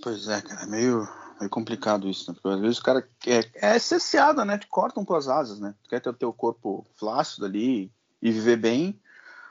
Pois 0.02 0.28
é, 0.28 0.40
cara, 0.40 0.62
é 0.62 0.66
meio, 0.66 1.08
meio 1.40 1.50
complicado 1.50 2.08
isso, 2.08 2.30
né? 2.30 2.38
Porque 2.40 2.54
às 2.56 2.60
vezes 2.60 2.78
o 2.78 2.82
cara 2.82 3.08
quer, 3.18 3.50
é 3.54 3.76
essenciado, 3.76 4.44
né? 4.44 4.58
Te 4.58 4.68
cortam 4.68 5.04
tuas 5.04 5.28
asas, 5.28 5.58
né? 5.58 5.74
Tu 5.82 5.90
quer 5.90 6.00
ter 6.00 6.10
o 6.10 6.14
teu 6.14 6.32
corpo 6.32 6.86
flácido 6.96 7.46
ali 7.46 7.90
e 8.22 8.30
viver 8.30 8.56
bem, 8.56 9.00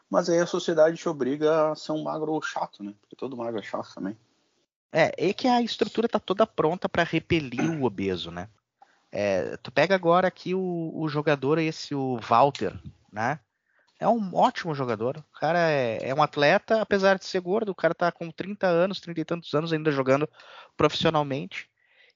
mas 0.09 0.29
aí 0.29 0.39
a 0.39 0.47
sociedade 0.47 0.95
te 0.95 1.09
obriga 1.09 1.71
a 1.71 1.75
ser 1.75 1.91
um 1.91 2.03
magro 2.03 2.41
chato, 2.41 2.81
né? 2.81 2.93
Porque 3.01 3.15
todo 3.15 3.35
magro 3.35 3.59
é 3.59 3.63
chato 3.63 3.93
também. 3.93 4.17
É, 4.91 5.29
é 5.29 5.33
que 5.33 5.47
a 5.47 5.61
estrutura 5.61 6.07
tá 6.07 6.19
toda 6.19 6.47
pronta 6.47 6.87
para 6.87 7.03
repelir 7.03 7.69
o 7.71 7.83
obeso, 7.83 8.31
né? 8.31 8.49
É, 9.11 9.57
tu 9.57 9.71
pega 9.71 9.95
agora 9.95 10.27
aqui 10.27 10.53
o, 10.53 10.91
o, 10.93 11.07
jogador, 11.07 11.57
esse 11.57 11.95
o 11.95 12.17
Walter, 12.17 12.73
né? 13.11 13.39
É 13.99 14.07
um 14.07 14.35
ótimo 14.35 14.75
jogador. 14.75 15.17
O 15.17 15.39
cara 15.39 15.71
é, 15.71 16.09
é, 16.09 16.13
um 16.13 16.21
atleta, 16.21 16.81
apesar 16.81 17.17
de 17.17 17.25
ser 17.25 17.39
gordo, 17.41 17.69
o 17.71 17.75
cara 17.75 17.95
tá 17.95 18.11
com 18.11 18.29
30 18.29 18.67
anos, 18.67 18.99
30 18.99 19.21
e 19.21 19.25
tantos 19.25 19.53
anos 19.53 19.73
ainda 19.73 19.91
jogando 19.91 20.29
profissionalmente. 20.75 21.69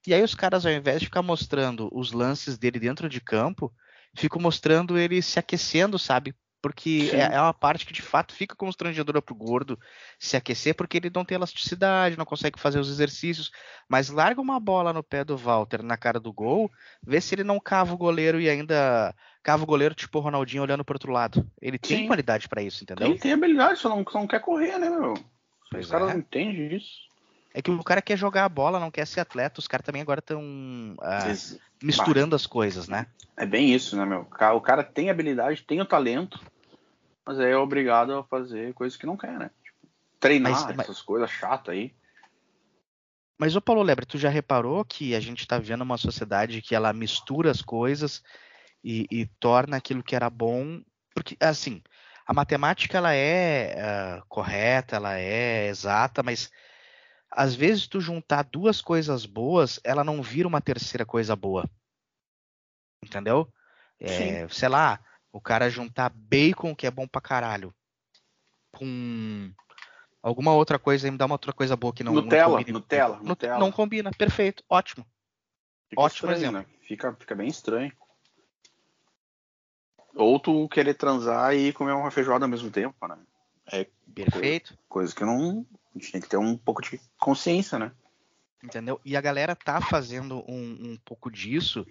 E 0.06 0.14
aí 0.14 0.22
os 0.22 0.34
caras, 0.34 0.64
ao 0.64 0.72
invés 0.72 1.00
de 1.00 1.06
ficar 1.06 1.22
mostrando 1.22 1.88
os 1.92 2.12
lances 2.12 2.56
dele 2.56 2.78
dentro 2.78 3.08
de 3.08 3.20
campo, 3.20 3.72
ficam 4.14 4.40
mostrando 4.40 4.98
ele 4.98 5.20
se 5.22 5.38
aquecendo, 5.38 5.98
sabe? 5.98 6.34
Porque 6.62 7.10
é, 7.12 7.34
é, 7.34 7.40
uma 7.40 7.52
parte 7.52 7.84
que 7.84 7.92
de 7.92 8.00
fato 8.00 8.32
fica 8.32 8.54
constrangedora 8.54 9.20
pro 9.20 9.34
gordo 9.34 9.78
se 10.16 10.36
aquecer, 10.36 10.76
porque 10.76 10.96
ele 10.96 11.10
não 11.12 11.24
tem 11.24 11.34
elasticidade, 11.34 12.16
não 12.16 12.24
consegue 12.24 12.58
fazer 12.58 12.78
os 12.78 12.88
exercícios. 12.88 13.50
Mas 13.88 14.08
larga 14.08 14.40
uma 14.40 14.60
bola 14.60 14.92
no 14.92 15.02
pé 15.02 15.24
do 15.24 15.36
Walter 15.36 15.82
na 15.82 15.96
cara 15.96 16.20
do 16.20 16.32
gol, 16.32 16.70
vê 17.02 17.20
se 17.20 17.34
ele 17.34 17.42
não 17.42 17.58
cava 17.58 17.92
o 17.92 17.98
goleiro 17.98 18.40
e 18.40 18.48
ainda 18.48 19.12
cava 19.42 19.64
o 19.64 19.66
goleiro 19.66 19.94
tipo 19.94 20.18
o 20.18 20.22
Ronaldinho 20.22 20.62
olhando 20.62 20.84
pro 20.84 20.94
outro 20.94 21.10
lado. 21.10 21.44
Ele 21.60 21.78
tem 21.78 21.98
Sim. 21.98 22.06
qualidade 22.06 22.48
para 22.48 22.62
isso, 22.62 22.84
entendeu? 22.84 23.08
Ele 23.08 23.18
tem 23.18 23.32
habilidade, 23.32 23.80
só 23.80 23.88
não, 23.88 24.04
só 24.08 24.20
não 24.20 24.28
quer 24.28 24.40
correr, 24.40 24.78
né, 24.78 24.88
meu? 24.88 25.14
Pois 25.68 25.86
os 25.86 25.90
caras 25.90 26.10
é. 26.10 26.12
não 26.12 26.20
entendem 26.20 26.76
isso. 26.76 27.12
É 27.54 27.60
que 27.60 27.70
o 27.70 27.84
cara 27.84 28.00
quer 28.00 28.16
jogar 28.16 28.44
a 28.44 28.48
bola, 28.48 28.80
não 28.80 28.90
quer 28.90 29.06
ser 29.06 29.20
atleta. 29.20 29.60
Os 29.60 29.68
caras 29.68 29.84
também 29.84 30.00
agora 30.00 30.20
estão 30.20 30.94
ah, 31.02 31.24
misturando 31.82 32.34
as 32.34 32.46
coisas, 32.46 32.88
né? 32.88 33.06
É 33.36 33.44
bem 33.44 33.74
isso, 33.74 33.96
né, 33.96 34.06
meu? 34.06 34.26
O 34.54 34.60
cara 34.60 34.82
tem 34.82 35.10
habilidade, 35.10 35.62
tem 35.62 35.80
o 35.80 35.84
talento, 35.84 36.40
mas 37.26 37.38
aí 37.38 37.50
é 37.50 37.56
obrigado 37.56 38.12
a 38.14 38.24
fazer 38.24 38.74
coisas 38.74 38.98
que 38.98 39.06
não 39.06 39.16
quer, 39.16 39.38
né? 39.38 39.50
Tipo, 39.62 39.88
treinar 40.18 40.52
mas, 40.52 40.62
essas 40.62 40.76
mas... 40.76 41.02
coisas 41.02 41.30
chatas 41.30 41.74
aí. 41.74 41.94
Mas, 43.38 43.56
ô 43.56 43.60
Paulo 43.60 43.82
Lebre, 43.82 44.06
tu 44.06 44.18
já 44.18 44.28
reparou 44.28 44.84
que 44.84 45.14
a 45.14 45.20
gente 45.20 45.40
está 45.40 45.58
vivendo 45.58 45.82
uma 45.82 45.98
sociedade 45.98 46.62
que 46.62 46.74
ela 46.74 46.92
mistura 46.92 47.50
as 47.50 47.60
coisas 47.60 48.22
e, 48.84 49.06
e, 49.10 49.26
torna 49.40 49.76
aquilo 49.76 50.02
que 50.02 50.14
era 50.14 50.30
bom. 50.30 50.80
Porque, 51.12 51.36
assim, 51.40 51.82
a 52.26 52.32
matemática 52.32 52.98
ela 52.98 53.12
é 53.14 53.74
uh, 54.20 54.24
correta, 54.28 54.96
ela 54.96 55.18
é 55.18 55.66
exata, 55.66 56.22
mas 56.22 56.50
às 57.30 57.54
vezes 57.54 57.86
tu 57.86 58.00
juntar 58.00 58.44
duas 58.44 58.80
coisas 58.80 59.26
boas, 59.26 59.80
ela 59.82 60.04
não 60.04 60.22
vira 60.22 60.46
uma 60.46 60.60
terceira 60.60 61.04
coisa 61.04 61.34
boa. 61.34 61.68
Entendeu? 63.04 63.52
É, 63.98 64.46
sei 64.48 64.68
lá, 64.68 65.00
o 65.32 65.40
cara 65.40 65.70
juntar 65.70 66.10
bacon, 66.10 66.74
que 66.74 66.86
é 66.86 66.90
bom 66.90 67.08
pra 67.08 67.20
caralho, 67.20 67.74
com 68.70 69.50
alguma 70.22 70.52
outra 70.52 70.78
coisa 70.78 71.08
e 71.08 71.10
me 71.10 71.16
dá 71.16 71.26
uma 71.26 71.34
outra 71.34 71.52
coisa 71.52 71.74
boa 71.76 71.92
que 71.92 72.04
não 72.04 72.12
Nutella, 72.12 72.60
não 72.60 72.72
Nutella, 72.72 73.16
não, 73.16 73.24
Nutella. 73.24 73.58
Não 73.58 73.72
combina, 73.72 74.10
perfeito, 74.10 74.62
ótimo. 74.68 75.06
Fica 75.88 76.02
ótimo 76.02 76.32
estranho, 76.32 76.56
exemplo. 76.56 76.70
Né? 76.70 76.78
Fica, 76.86 77.14
fica 77.14 77.34
bem 77.34 77.48
estranho. 77.48 77.92
Ou 80.14 80.38
tu 80.38 80.68
querer 80.68 80.94
transar 80.94 81.54
e 81.54 81.72
comer 81.72 81.92
uma 81.92 82.10
feijoada 82.10 82.44
ao 82.44 82.50
mesmo 82.50 82.70
tempo, 82.70 83.06
né? 83.08 83.18
É 83.72 83.86
perfeito. 84.14 84.76
Coisa, 84.88 85.14
coisa 85.14 85.14
que 85.14 85.24
não. 85.24 85.66
A 85.94 85.98
gente 85.98 86.12
tem 86.12 86.20
que 86.20 86.28
ter 86.28 86.36
um 86.36 86.56
pouco 86.56 86.82
de 86.82 87.00
consciência, 87.18 87.78
né? 87.78 87.92
Entendeu? 88.62 89.00
E 89.04 89.16
a 89.16 89.20
galera 89.20 89.56
tá 89.56 89.80
fazendo 89.80 90.44
um, 90.46 90.92
um 90.92 90.98
pouco 91.04 91.30
disso, 91.30 91.86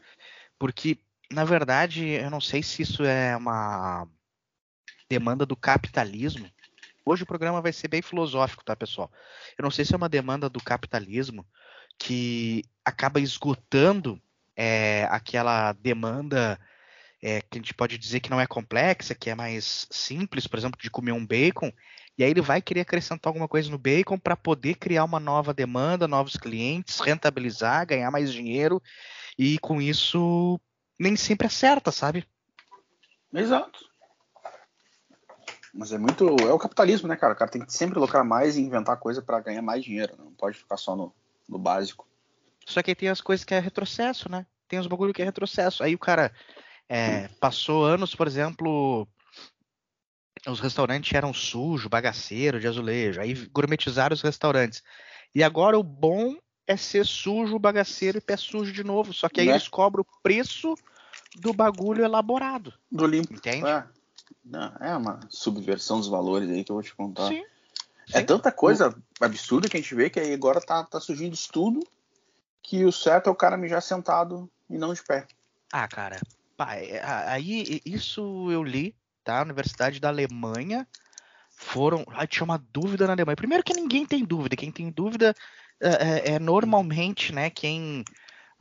porque 0.58 1.00
na 1.32 1.44
verdade, 1.44 2.06
eu 2.06 2.30
não 2.30 2.42
sei 2.42 2.62
se 2.62 2.82
isso 2.82 3.04
é 3.04 3.36
uma 3.36 4.08
demanda 5.10 5.46
do 5.46 5.56
capitalismo. 5.56 6.50
Hoje 7.06 7.24
o 7.24 7.26
programa 7.26 7.62
vai 7.62 7.74
ser 7.74 7.88
bem 7.88 8.02
filosófico, 8.02 8.64
tá, 8.64 8.76
pessoal? 8.76 9.12
Eu 9.58 9.64
não 9.64 9.72
sei 9.72 9.84
se 9.84 9.94
é 9.94 9.98
uma 9.98 10.10
demanda 10.10 10.50
do 10.50 10.62
capitalismo 10.62 11.46
que 11.98 12.64
acaba 12.86 13.20
esgotando 13.20 14.22
é, 14.56 15.08
aquela 15.10 15.74
demanda 15.74 16.60
é, 17.22 17.42
que 17.42 17.58
a 17.58 17.62
gente 17.62 17.74
pode 17.74 17.98
dizer 17.98 18.20
que 18.20 18.30
não 18.30 18.40
é 18.40 18.48
complexa, 18.48 19.16
que 19.16 19.30
é 19.30 19.36
mais 19.36 19.88
simples, 19.92 20.48
por 20.48 20.58
exemplo, 20.60 20.80
de 20.82 20.90
comer 20.90 21.12
um 21.12 21.26
bacon, 21.26 21.72
e 22.18 22.24
aí 22.24 22.32
ele 22.32 22.42
vai 22.42 22.62
querer 22.62 22.82
acrescentar 22.82 23.30
alguma 23.30 23.48
coisa 23.48 23.70
no 23.70 23.78
bacon 23.78 24.18
para 24.18 24.36
poder 24.36 24.76
criar 24.76 25.04
uma 25.04 25.20
nova 25.20 25.54
demanda, 25.54 26.08
novos 26.08 26.36
clientes, 26.36 27.00
rentabilizar, 27.00 27.86
ganhar 27.88 28.12
mais 28.12 28.32
dinheiro 28.32 28.82
e 29.38 29.58
com 29.60 29.82
isso 29.82 30.60
nem 31.02 31.16
sempre 31.16 31.48
acerta, 31.48 31.92
sabe? 31.92 32.28
Exato. 33.34 33.90
Mas 35.74 35.92
é 35.92 35.98
muito. 35.98 36.28
É 36.42 36.54
o 36.54 36.60
capitalismo, 36.60 37.08
né, 37.08 37.16
cara? 37.16 37.34
O 37.34 37.36
cara 37.36 37.50
tem 37.50 37.66
que 37.66 37.74
sempre 37.74 37.98
lucrar 37.98 38.24
mais 38.24 38.56
e 38.56 38.62
inventar 38.62 39.00
coisa 39.00 39.22
para 39.22 39.40
ganhar 39.40 39.62
mais 39.64 39.84
dinheiro. 39.84 40.16
Não 40.18 40.32
pode 40.34 40.58
ficar 40.58 40.78
só 40.78 40.96
no, 40.96 41.14
no 41.50 41.58
básico. 41.58 42.08
Só 42.68 42.84
que 42.84 42.94
tem 42.94 43.10
as 43.10 43.22
coisas 43.22 43.44
que 43.44 43.54
é 43.54 43.60
retrocesso, 43.60 44.30
né? 44.30 44.46
Tem 44.68 44.78
os 44.78 44.86
bagulho 44.86 45.14
que 45.14 45.22
é 45.22 45.26
retrocesso. 45.26 45.84
Aí 45.84 45.96
o 45.96 46.00
cara 46.00 46.32
é, 46.88 47.30
passou 47.40 47.84
anos, 47.84 48.14
por 48.14 48.28
exemplo, 48.28 49.08
os 50.48 50.60
restaurantes 50.60 51.12
eram 51.14 51.34
sujos, 51.34 51.88
bagaceiro, 51.88 52.60
de 52.60 52.68
azulejo. 52.68 53.22
Aí 53.22 53.34
gourmetizaram 53.48 54.14
os 54.14 54.22
restaurantes. 54.22 54.84
E 55.34 55.42
agora 55.42 55.80
o 55.80 55.84
bom 55.84 56.36
é 56.68 56.78
ser 56.78 57.06
sujo, 57.06 57.58
bagaceiro 57.58 58.18
e 58.18 58.22
pé 58.22 58.38
sujo 58.38 58.72
de 58.72 58.84
novo. 58.84 59.14
Só 59.14 59.28
que 59.28 59.42
aí 59.42 59.48
né? 59.48 59.54
eles 59.54 59.68
cobram 59.68 60.04
o 60.04 60.22
preço 60.22 60.76
do 61.36 61.54
bagulho 61.54 62.04
elaborado. 62.04 62.74
Do 62.92 63.06
limpo. 63.06 63.34
Entende? 63.34 63.66
É, 63.66 63.86
é 64.82 64.96
uma 64.96 65.20
subversão 65.30 66.00
dos 66.00 66.08
valores 66.08 66.50
aí 66.50 66.64
que 66.64 66.72
eu 66.72 66.76
vou 66.76 66.84
te 66.84 66.94
contar. 66.96 67.28
Sim. 67.28 67.44
É 68.14 68.20
Sim. 68.20 68.26
tanta 68.26 68.52
coisa 68.52 68.96
absurda 69.20 69.70
que 69.70 69.78
a 69.78 69.80
gente 69.80 69.96
vê 69.96 70.10
que 70.10 70.20
aí 70.20 70.34
agora 70.34 70.60
tá, 70.60 70.84
tá 70.84 71.00
surgindo 71.00 71.34
estudo 71.34 71.82
que 72.62 72.86
o 72.86 72.92
certo 72.92 73.28
é 73.28 73.32
o 73.32 73.36
cara 73.36 73.58
mijar 73.58 73.82
sentado 73.82 74.50
e 74.70 74.78
não 74.78 74.94
de 74.94 75.04
pé. 75.04 75.28
Ah, 75.72 75.88
cara. 75.88 76.20
É, 76.60 77.02
aí 77.04 77.82
isso 77.86 78.52
eu 78.52 78.64
li, 78.64 78.96
tá? 79.24 79.42
Universidade 79.42 80.00
da 80.00 80.10
Alemanha. 80.10 80.88
Foram. 81.56 82.06
Ah, 82.10 82.28
tinha 82.28 82.44
uma 82.44 82.64
dúvida 82.72 83.08
na 83.08 83.14
Alemanha. 83.14 83.36
Primeiro 83.36 83.64
que 83.64 83.74
ninguém 83.74 84.06
tem 84.06 84.24
dúvida. 84.24 84.56
Quem 84.56 84.72
tem 84.72 84.92
dúvida 84.92 85.36
é, 85.80 85.90
é, 85.90 86.36
é 86.36 86.40
normalmente, 86.40 87.34
né? 87.34 87.50
Quem 87.50 88.04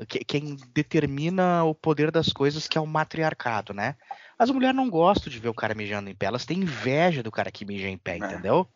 quem 0.07 0.57
determina 0.75 1.65
o 1.65 1.75
poder 1.75 2.11
das 2.11 2.33
coisas, 2.33 2.67
que 2.67 2.79
é 2.79 2.81
o 2.81 2.87
matriarcado, 2.87 3.75
né? 3.75 3.97
As 4.39 4.51
mulheres 4.51 4.77
não 4.77 4.89
gostam 4.89 5.31
de 5.31 5.39
ver 5.39 5.49
o 5.49 5.55
cara 5.55 5.75
mijando 5.75 6.09
em 6.09 6.15
pé, 6.15 6.27
elas 6.27 6.47
têm 6.47 6.61
inveja 6.61 7.23
do 7.23 7.31
cara 7.31 7.51
que 7.51 7.65
mija 7.65 7.89
em 7.89 7.99
pé, 7.99 8.13
é. 8.13 8.17
entendeu? 8.19 8.69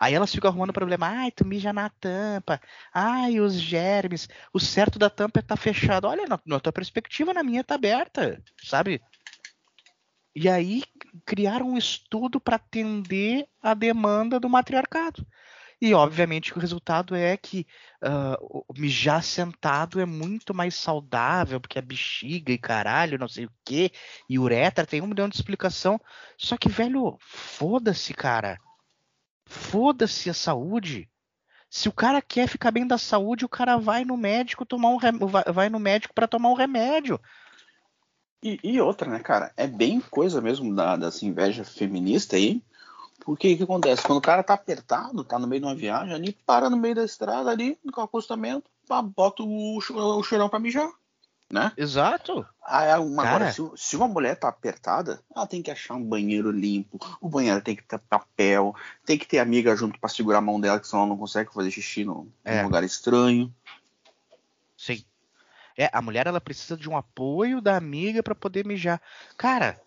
Aí 0.00 0.12
elas 0.12 0.32
ficam 0.32 0.50
arrumando 0.50 0.72
problema. 0.72 1.06
Ai, 1.06 1.30
tu 1.30 1.44
mija 1.44 1.72
na 1.72 1.88
tampa. 1.88 2.60
Ai, 2.92 3.40
os 3.40 3.54
germes. 3.54 4.28
O 4.52 4.58
certo 4.58 4.98
da 4.98 5.08
tampa 5.08 5.38
é 5.38 5.42
tá 5.42 5.56
fechado. 5.56 6.06
Olha, 6.06 6.26
na, 6.26 6.38
na 6.44 6.60
tua 6.60 6.72
perspectiva, 6.72 7.32
na 7.32 7.42
minha 7.42 7.62
tá 7.62 7.76
aberta, 7.76 8.42
sabe? 8.62 9.00
E 10.34 10.48
aí 10.48 10.82
criaram 11.24 11.70
um 11.70 11.78
estudo 11.78 12.40
para 12.40 12.56
atender 12.56 13.46
a 13.62 13.72
demanda 13.72 14.40
do 14.40 14.48
matriarcado. 14.48 15.24
E 15.80 15.92
obviamente 15.92 16.52
o 16.52 16.58
resultado 16.58 17.14
é 17.14 17.36
que 17.36 17.66
uh, 18.02 18.64
mijar 18.78 19.22
sentado 19.22 20.00
é 20.00 20.06
muito 20.06 20.54
mais 20.54 20.74
saudável, 20.74 21.60
porque 21.60 21.78
a 21.78 21.82
bexiga 21.82 22.52
e 22.52 22.58
caralho, 22.58 23.18
não 23.18 23.28
sei 23.28 23.46
o 23.46 23.52
que, 23.64 23.92
e 24.28 24.38
uretra 24.38 24.86
tem 24.86 25.02
um 25.02 25.06
milhão 25.06 25.28
de 25.28 25.36
explicação. 25.36 26.00
Só 26.38 26.56
que, 26.56 26.68
velho, 26.68 27.16
foda-se, 27.20 28.14
cara. 28.14 28.58
Foda-se 29.46 30.30
a 30.30 30.34
saúde. 30.34 31.08
Se 31.68 31.88
o 31.88 31.92
cara 31.92 32.22
quer 32.22 32.48
ficar 32.48 32.70
bem 32.70 32.86
da 32.86 32.96
saúde, 32.96 33.44
o 33.44 33.48
cara 33.48 33.76
vai 33.76 34.04
no 34.04 34.16
médico 34.16 34.64
tomar 34.64 34.90
um 34.90 34.96
rem... 34.96 35.18
vai 35.52 35.68
no 35.68 35.80
médico 35.80 36.14
para 36.14 36.28
tomar 36.28 36.50
um 36.50 36.54
remédio. 36.54 37.20
E, 38.40 38.60
e, 38.62 38.80
outra, 38.80 39.10
né, 39.10 39.18
cara? 39.18 39.52
É 39.56 39.66
bem 39.66 40.00
coisa 40.00 40.40
mesmo 40.40 40.74
da, 40.74 40.96
dessa 40.96 41.24
inveja 41.24 41.64
feminista 41.64 42.36
aí. 42.36 42.62
Porque 43.20 43.54
o 43.54 43.56
que 43.56 43.62
acontece? 43.62 44.02
Quando 44.02 44.18
o 44.18 44.22
cara 44.22 44.42
tá 44.42 44.54
apertado, 44.54 45.24
tá 45.24 45.38
no 45.38 45.46
meio 45.46 45.62
de 45.62 45.66
uma 45.66 45.74
viagem, 45.74 46.14
ali 46.14 46.36
para 46.44 46.68
no 46.68 46.76
meio 46.76 46.94
da 46.94 47.04
estrada, 47.04 47.50
ali, 47.50 47.78
com 47.92 48.00
acostamento, 48.00 48.70
pá, 48.86 49.00
bota 49.00 49.42
o, 49.42 49.78
o 49.78 50.22
cheirão 50.22 50.48
pra 50.48 50.58
mijar. 50.58 50.90
Né? 51.50 51.70
Exato. 51.76 52.44
Aí, 52.64 52.98
uma, 52.98 53.22
agora, 53.22 53.52
se, 53.52 53.62
se, 53.76 53.96
uma 53.96 54.08
mulher 54.08 54.34
tá 54.34 54.48
apertada, 54.48 55.22
ela 55.34 55.46
tem 55.46 55.62
que 55.62 55.70
achar 55.70 55.94
um 55.94 56.02
banheiro 56.02 56.50
limpo, 56.50 56.98
o 57.20 57.28
banheiro 57.28 57.60
tem 57.60 57.76
que 57.76 57.84
ter 57.84 57.98
papel, 57.98 58.74
tem 59.04 59.18
que 59.18 59.26
ter 59.26 59.38
amiga 59.38 59.76
junto 59.76 60.00
para 60.00 60.08
segurar 60.08 60.38
a 60.38 60.40
mão 60.40 60.60
dela, 60.60 60.80
que 60.80 60.88
senão 60.88 61.02
ela 61.02 61.10
não 61.10 61.18
consegue 61.18 61.52
fazer 61.52 61.70
xixi 61.70 62.04
no, 62.04 62.28
é. 62.44 62.58
num 62.58 62.64
lugar 62.64 62.82
estranho. 62.82 63.54
Sim. 64.76 65.04
É, 65.76 65.90
a 65.92 66.00
mulher 66.00 66.26
ela 66.26 66.40
precisa 66.40 66.76
de 66.76 66.88
um 66.88 66.96
apoio 66.96 67.60
da 67.60 67.76
amiga 67.76 68.22
para 68.22 68.34
poder 68.34 68.66
mijar. 68.66 69.00
Cara, 69.36 69.80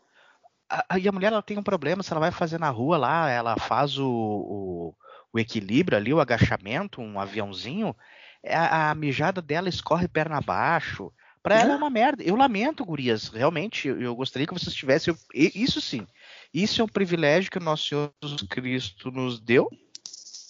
a, 0.69 0.99
e 0.99 1.07
a 1.07 1.11
mulher 1.11 1.31
ela 1.31 1.41
tem 1.41 1.57
um 1.57 1.63
problema, 1.63 2.03
se 2.03 2.11
ela 2.11 2.19
vai 2.19 2.31
fazer 2.31 2.59
na 2.59 2.69
rua 2.69 2.97
lá, 2.97 3.29
ela 3.29 3.57
faz 3.57 3.97
o, 3.97 4.07
o, 4.09 4.95
o 5.33 5.39
equilíbrio 5.39 5.97
ali, 5.97 6.13
o 6.13 6.19
agachamento, 6.19 7.01
um 7.01 7.19
aviãozinho, 7.19 7.95
é, 8.43 8.55
a, 8.55 8.91
a 8.91 8.95
mijada 8.95 9.41
dela 9.41 9.69
escorre 9.69 10.07
perna 10.07 10.37
abaixo. 10.37 11.11
Pra 11.41 11.59
ela 11.59 11.73
é 11.73 11.77
uma 11.77 11.89
merda. 11.89 12.23
Eu 12.23 12.35
lamento, 12.35 12.83
gurias. 12.83 13.29
Realmente, 13.29 13.87
eu 13.87 14.13
gostaria 14.13 14.45
que 14.45 14.53
vocês 14.53 14.75
tivessem. 14.75 15.15
Isso 15.33 15.79
sim. 15.79 16.05
Isso 16.53 16.81
é 16.81 16.83
um 16.83 16.89
privilégio 16.89 17.49
que 17.49 17.57
o 17.57 17.63
nosso 17.63 17.87
Senhor 17.87 18.11
Jesus 18.21 18.41
Cristo 18.41 19.11
nos 19.11 19.39
deu. 19.39 19.69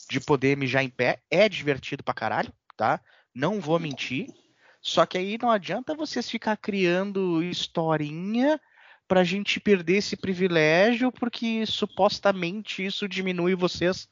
de 0.09 0.19
poder 0.19 0.57
mijar 0.57 0.83
em 0.83 0.89
pé. 0.89 1.19
É 1.29 1.47
divertido 1.47 2.03
pra 2.03 2.15
caralho, 2.15 2.51
tá? 2.75 2.99
Não 3.33 3.59
vou 3.59 3.79
mentir. 3.79 4.27
Só 4.81 5.05
que 5.05 5.17
aí 5.17 5.37
não 5.39 5.51
adianta 5.51 5.93
vocês 5.93 6.29
ficar 6.29 6.57
criando 6.57 7.43
historinha 7.43 8.59
pra 9.07 9.23
gente 9.23 9.59
perder 9.59 9.97
esse 9.97 10.15
privilégio, 10.17 11.11
porque 11.11 11.65
supostamente 11.65 12.85
isso 12.85 13.07
diminui 13.07 13.55
vocês. 13.55 14.07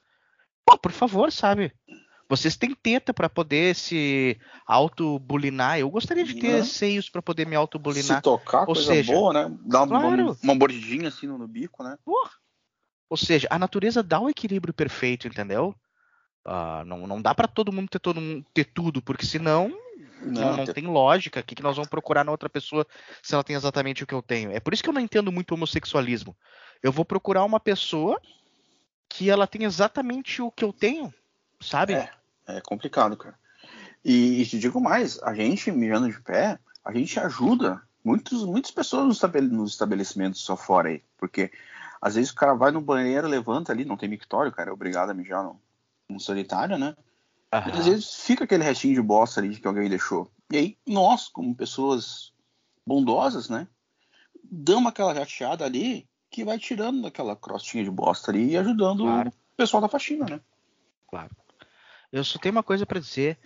Pô, 0.65 0.77
por 0.77 0.91
favor, 0.91 1.31
sabe? 1.31 1.71
Vocês 2.27 2.55
têm 2.57 2.73
teta 2.73 3.13
para 3.13 3.29
poder 3.29 3.75
se 3.75 4.37
autobulinar. 4.65 5.77
Eu 5.77 5.89
gostaria 5.89 6.23
de 6.23 6.33
ter 6.33 6.55
Uhum. 6.55 6.63
seios 6.63 7.09
para 7.09 7.21
poder 7.21 7.45
me 7.45 7.51
Se 7.51 7.57
autobulinar. 7.57 8.21
tocar, 8.21 8.61
Ou 8.61 8.73
coisa 8.73 8.93
seja, 8.93 9.13
boa, 9.13 9.31
né? 9.33 9.55
Dá 9.65 9.83
uma, 9.83 9.99
claro. 9.99 10.37
uma 10.41 10.55
mordidinha 10.55 11.09
assim 11.09 11.27
no, 11.27 11.37
no 11.37 11.47
bico, 11.47 11.83
né? 11.83 11.97
Porra. 12.03 12.31
Ou 13.07 13.17
seja, 13.17 13.47
a 13.51 13.59
natureza 13.59 14.01
dá 14.01 14.19
o 14.19 14.29
equilíbrio 14.29 14.73
perfeito, 14.73 15.27
entendeu? 15.27 15.75
Ah, 16.43 16.83
não, 16.85 17.05
não 17.05 17.21
dá 17.21 17.35
para 17.35 17.47
todo 17.47 17.71
mundo 17.71 17.89
ter 17.89 17.99
todo 17.99 18.19
mundo 18.19 18.43
ter 18.53 18.65
tudo, 18.65 19.01
porque 19.01 19.25
senão 19.25 19.71
não, 20.31 20.57
não 20.57 20.65
te- 20.65 20.73
tem 20.73 20.85
lógica. 20.87 21.39
O 21.39 21.43
que, 21.43 21.55
que 21.55 21.63
nós 21.63 21.75
vamos 21.75 21.89
procurar 21.89 22.23
na 22.23 22.31
outra 22.31 22.49
pessoa 22.49 22.85
se 23.21 23.33
ela 23.33 23.43
tem 23.43 23.55
exatamente 23.55 24.03
o 24.03 24.07
que 24.07 24.13
eu 24.13 24.21
tenho? 24.21 24.51
É 24.51 24.59
por 24.59 24.73
isso 24.73 24.83
que 24.83 24.89
eu 24.89 24.93
não 24.93 25.01
entendo 25.01 25.31
muito 25.31 25.53
homossexualismo. 25.53 26.35
Eu 26.83 26.91
vou 26.91 27.05
procurar 27.05 27.43
uma 27.43 27.59
pessoa 27.59 28.19
que 29.07 29.29
ela 29.29 29.47
tem 29.47 29.63
exatamente 29.63 30.41
o 30.41 30.51
que 30.51 30.63
eu 30.63 30.73
tenho, 30.73 31.13
sabe? 31.61 31.93
É, 31.93 32.09
é 32.47 32.61
complicado, 32.61 33.15
cara. 33.15 33.35
E, 34.03 34.41
e 34.41 34.45
te 34.45 34.59
digo 34.59 34.79
mais, 34.79 35.21
a 35.23 35.33
gente 35.33 35.71
mijando 35.71 36.11
de 36.11 36.19
pé, 36.21 36.59
a 36.83 36.93
gente 36.93 37.19
ajuda 37.19 37.81
muitos, 38.03 38.45
muitas 38.45 38.71
pessoas 38.71 39.05
nos, 39.05 39.17
estabele- 39.17 39.47
nos 39.47 39.71
estabelecimentos 39.71 40.41
só 40.41 40.55
fora 40.55 40.89
aí. 40.89 41.01
Porque 41.17 41.51
às 42.01 42.15
vezes 42.15 42.31
o 42.31 42.35
cara 42.35 42.53
vai 42.53 42.71
no 42.71 42.81
banheiro, 42.81 43.27
levanta 43.27 43.71
ali, 43.71 43.85
não 43.85 43.97
tem 43.97 44.09
mictório, 44.09 44.51
cara, 44.51 44.69
é 44.69 44.73
obrigado 44.73 45.09
a 45.09 45.13
mijar 45.13 45.49
no 46.07 46.19
sanitário, 46.19 46.77
né? 46.77 46.95
E 47.55 47.69
Aham. 47.69 47.79
às 47.79 47.85
vezes 47.85 48.15
fica 48.21 48.43
aquele 48.43 48.63
restinho 48.63 48.95
de 48.95 49.01
bosta 49.01 49.39
ali 49.39 49.55
que 49.55 49.67
alguém 49.67 49.89
deixou. 49.89 50.29
E 50.51 50.57
aí, 50.57 50.77
nós, 50.85 51.27
como 51.29 51.55
pessoas 51.55 52.33
bondosas, 52.85 53.49
né? 53.49 53.67
Damos 54.43 54.89
aquela 54.89 55.13
jateada 55.15 55.65
ali 55.65 56.07
que 56.29 56.43
vai 56.43 56.59
tirando 56.59 57.07
aquela 57.07 57.35
crostinha 57.35 57.83
de 57.83 57.89
bosta 57.89 58.31
ali 58.31 58.51
e 58.51 58.57
ajudando 58.57 59.03
Claro. 59.03 59.29
o 59.29 59.55
pessoal 59.57 59.81
da 59.81 59.87
faxina, 59.87 60.25
né? 60.25 60.41
Claro. 61.07 61.35
Eu 62.11 62.23
só 62.23 62.37
tenho 62.37 62.53
uma 62.53 62.63
coisa 62.63 62.85
pra 62.85 62.99
dizer. 62.99 63.39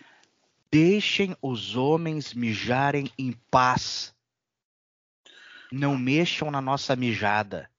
Deixem 0.72 1.36
os 1.42 1.76
homens 1.76 2.34
mijarem 2.34 3.12
em 3.18 3.32
paz. 3.50 4.14
Não 5.72 5.98
mexam 5.98 6.50
na 6.52 6.62
nossa 6.62 6.96
mijada. 6.96 7.70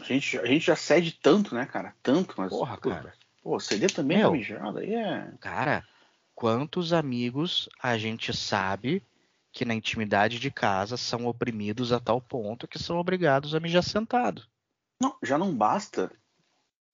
A 0.00 0.04
gente, 0.04 0.38
a 0.38 0.46
gente 0.46 0.66
já 0.66 0.74
cede 0.76 1.12
tanto, 1.12 1.54
né, 1.54 1.66
cara? 1.66 1.94
Tanto, 2.02 2.34
mas. 2.36 2.50
Porra, 2.50 2.76
cara. 2.78 3.14
Pô, 3.44 3.60
ceder 3.60 3.92
também 3.92 4.16
Meu. 4.16 4.30
na 4.30 4.36
mijada 4.38 4.80
aí 4.80 4.94
é. 4.94 5.30
Cara, 5.38 5.86
quantos 6.34 6.94
amigos 6.94 7.68
a 7.78 7.98
gente 7.98 8.34
sabe 8.34 9.02
que 9.52 9.66
na 9.66 9.74
intimidade 9.74 10.40
de 10.40 10.50
casa 10.50 10.96
são 10.96 11.26
oprimidos 11.26 11.92
a 11.92 12.00
tal 12.00 12.22
ponto 12.22 12.66
que 12.66 12.78
são 12.78 12.96
obrigados 12.96 13.54
a 13.54 13.60
mijar 13.60 13.82
sentado? 13.82 14.42
Não, 14.98 15.14
já 15.22 15.36
não 15.36 15.54
basta. 15.54 16.10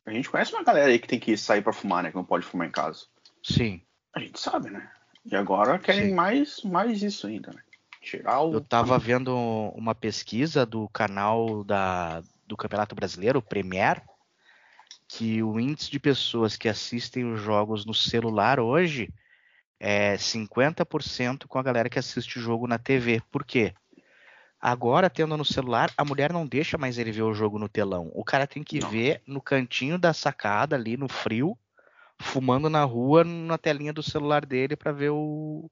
A 0.04 0.10
gente 0.10 0.28
conhece 0.28 0.52
uma 0.52 0.64
galera 0.64 0.90
aí 0.90 0.98
que 0.98 1.06
tem 1.06 1.20
que 1.20 1.36
sair 1.36 1.62
pra 1.62 1.72
fumar, 1.72 2.02
né? 2.02 2.10
Que 2.10 2.16
não 2.16 2.24
pode 2.24 2.44
fumar 2.44 2.66
em 2.66 2.72
casa. 2.72 3.06
Sim. 3.44 3.80
A 4.12 4.18
gente 4.18 4.40
sabe, 4.40 4.70
né? 4.70 4.90
E 5.24 5.36
agora 5.36 5.78
querem 5.78 6.08
Sim. 6.08 6.14
mais, 6.14 6.62
mais 6.64 7.00
isso 7.00 7.28
ainda, 7.28 7.52
né? 7.52 7.62
Tirar 8.00 8.40
o. 8.40 8.54
Eu 8.54 8.60
tava 8.60 8.98
vendo 8.98 9.32
uma 9.76 9.94
pesquisa 9.94 10.66
do 10.66 10.88
canal 10.88 11.62
da, 11.62 12.24
do 12.44 12.56
Campeonato 12.56 12.96
Brasileiro, 12.96 13.38
o 13.38 13.42
Premier, 13.42 14.02
que 15.12 15.42
o 15.42 15.58
índice 15.58 15.90
de 15.90 15.98
pessoas 15.98 16.56
que 16.56 16.68
assistem 16.68 17.24
os 17.32 17.40
jogos 17.40 17.84
no 17.84 17.92
celular 17.92 18.60
hoje 18.60 19.12
é 19.80 20.16
50% 20.16 21.48
com 21.48 21.58
a 21.58 21.62
galera 21.64 21.88
que 21.90 21.98
assiste 21.98 22.38
o 22.38 22.42
jogo 22.42 22.68
na 22.68 22.78
TV. 22.78 23.20
Por 23.28 23.44
quê? 23.44 23.74
Agora, 24.60 25.10
tendo 25.10 25.36
no 25.36 25.44
celular, 25.44 25.92
a 25.96 26.04
mulher 26.04 26.32
não 26.32 26.46
deixa 26.46 26.78
mais 26.78 26.96
ele 26.96 27.10
ver 27.10 27.22
o 27.22 27.34
jogo 27.34 27.58
no 27.58 27.68
telão. 27.68 28.08
O 28.14 28.22
cara 28.22 28.46
tem 28.46 28.62
que 28.62 28.78
Não. 28.78 28.88
ver 28.88 29.20
no 29.26 29.40
cantinho 29.40 29.98
da 29.98 30.12
sacada, 30.12 30.76
ali 30.76 30.96
no 30.96 31.08
frio, 31.08 31.58
fumando 32.20 32.70
na 32.70 32.84
rua, 32.84 33.24
na 33.24 33.58
telinha 33.58 33.92
do 33.92 34.04
celular 34.04 34.46
dele 34.46 34.76
para 34.76 34.92
ver 34.92 35.10
o, 35.10 35.68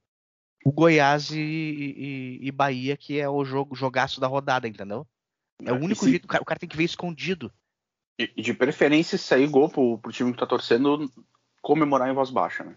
o 0.65 0.73
Goiás 0.73 1.31
e, 1.31 1.39
e- 1.39 2.39
e 2.43 2.51
Bahia, 2.51 2.97
que 2.97 3.21
é 3.21 3.29
o 3.29 3.45
jogo 3.45 3.77
jogaço 3.77 4.21
da 4.21 4.27
rodada, 4.27 4.67
entendeu? 4.67 5.07
É 5.65 5.73
o 5.73 5.77
E 5.77 5.85
único 5.85 6.09
jeito, 6.09 6.25
o 6.25 6.29
cara, 6.29 6.43
o 6.43 6.47
cara 6.47 6.59
tem 6.59 6.69
que 6.69 6.77
ver 6.77 6.85
escondido. 6.85 7.53
E 8.19 8.43
de 8.43 8.53
preferência 8.53 9.17
sair 9.17 9.47
gol 9.47 9.69
pro, 9.69 9.99
pro 9.99 10.13
time 10.13 10.33
que 10.33 10.39
tá 10.39 10.47
torcendo 10.47 11.11
comemorar 11.63 12.09
em 12.09 12.15
voz 12.15 12.31
baixa, 12.31 12.65
né? 12.65 12.77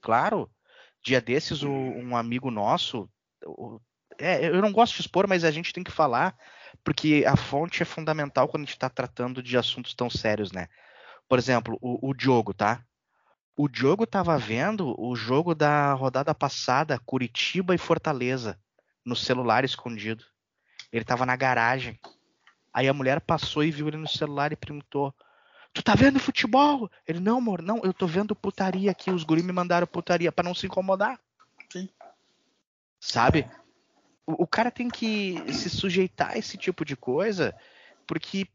Claro. 0.00 0.50
Dia 1.02 1.20
desses, 1.20 1.62
o- 1.62 1.70
um 1.70 2.16
amigo 2.16 2.50
nosso. 2.50 3.08
o- 3.46 3.80
é, 4.18 4.48
eu 4.48 4.60
não 4.60 4.72
gosto 4.72 4.94
de 4.96 5.00
expor, 5.00 5.26
mas 5.26 5.44
a 5.44 5.50
gente 5.50 5.72
tem 5.72 5.82
que 5.82 5.90
falar, 5.90 6.36
porque 6.84 7.24
a 7.26 7.36
fonte 7.36 7.82
é 7.82 7.86
fundamental 7.86 8.48
quando 8.48 8.64
a 8.64 8.66
gente 8.66 8.74
está 8.74 8.90
tratando 8.90 9.42
de 9.42 9.56
assuntos 9.56 9.94
tão 9.94 10.10
sérios, 10.10 10.52
né? 10.52 10.68
Por 11.28 11.38
exemplo, 11.38 11.78
o, 11.80 12.10
o 12.10 12.12
Diogo, 12.14 12.52
tá? 12.52 12.84
O 13.56 13.68
Diogo 13.68 14.06
tava 14.06 14.36
vendo 14.36 14.94
o 15.00 15.14
jogo 15.16 15.54
da 15.54 15.92
rodada 15.94 16.34
passada, 16.34 16.98
Curitiba 16.98 17.74
e 17.74 17.78
Fortaleza, 17.78 18.58
no 19.04 19.14
celular 19.16 19.64
escondido. 19.64 20.24
Ele 20.92 21.04
tava 21.04 21.24
na 21.24 21.36
garagem. 21.36 21.98
Aí 22.72 22.88
a 22.88 22.94
mulher 22.94 23.20
passou 23.20 23.64
e 23.64 23.70
viu 23.70 23.88
ele 23.88 23.96
no 23.96 24.08
celular 24.08 24.52
e 24.52 24.56
perguntou: 24.56 25.14
Tu 25.72 25.82
tá 25.82 25.94
vendo 25.94 26.18
futebol? 26.18 26.90
Ele, 27.06 27.20
não, 27.20 27.38
amor, 27.38 27.62
não, 27.62 27.80
eu 27.82 27.92
tô 27.92 28.06
vendo 28.06 28.34
putaria 28.34 28.90
aqui. 28.90 29.10
Os 29.10 29.24
guri 29.24 29.42
me 29.42 29.52
mandaram 29.52 29.86
putaria 29.86 30.32
pra 30.32 30.44
não 30.44 30.54
se 30.54 30.66
incomodar. 30.66 31.18
Sim. 31.70 31.88
Sabe? 32.98 33.48
O, 34.26 34.44
o 34.44 34.46
cara 34.46 34.70
tem 34.70 34.88
que 34.88 35.42
se 35.52 35.70
sujeitar 35.70 36.32
a 36.32 36.38
esse 36.38 36.56
tipo 36.56 36.84
de 36.84 36.96
coisa, 36.96 37.54
porque 38.06 38.48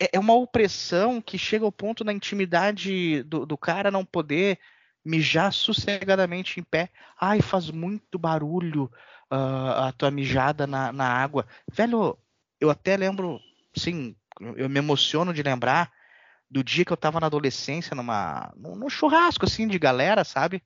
é, 0.00 0.10
é 0.14 0.18
uma 0.18 0.34
opressão 0.34 1.20
que 1.20 1.38
chega 1.38 1.64
ao 1.64 1.72
ponto 1.72 2.04
na 2.04 2.12
intimidade 2.12 3.22
do, 3.24 3.46
do 3.46 3.56
cara 3.56 3.90
não 3.90 4.04
poder 4.04 4.58
mijar 5.04 5.52
sossegadamente 5.52 6.60
em 6.60 6.62
pé. 6.62 6.90
Ai, 7.18 7.40
faz 7.40 7.70
muito 7.70 8.18
barulho 8.18 8.90
ah, 9.30 9.88
a 9.88 9.92
tua 9.92 10.10
mijada 10.10 10.66
na, 10.66 10.92
na 10.92 11.06
água. 11.06 11.46
Velho, 11.70 12.18
eu 12.60 12.70
até 12.70 12.96
lembro, 12.96 13.40
sim, 13.74 14.14
eu 14.56 14.68
me 14.68 14.78
emociono 14.78 15.32
de 15.32 15.42
lembrar 15.42 15.92
do 16.50 16.64
dia 16.64 16.84
que 16.84 16.92
eu 16.92 16.96
tava 16.96 17.20
na 17.20 17.26
adolescência, 17.26 17.94
numa, 17.94 18.52
num, 18.56 18.88
churrasco, 18.88 19.44
assim, 19.44 19.68
de 19.68 19.78
galera, 19.78 20.24
sabe? 20.24 20.62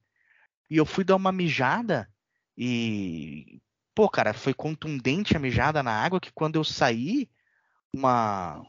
E 0.70 0.76
eu 0.76 0.87
fui 0.87 1.05
dar 1.05 1.16
uma 1.16 1.33
mijada 1.33 2.09
e. 2.57 3.61
Pô, 3.94 4.09
cara, 4.09 4.33
foi 4.33 4.55
contundente 4.55 5.37
a 5.37 5.40
mijada 5.40 5.83
na 5.83 5.92
água 5.92 6.20
que 6.20 6.33
quando 6.33 6.57
eu 6.57 6.64
saí, 6.64 7.28
uma. 7.92 8.64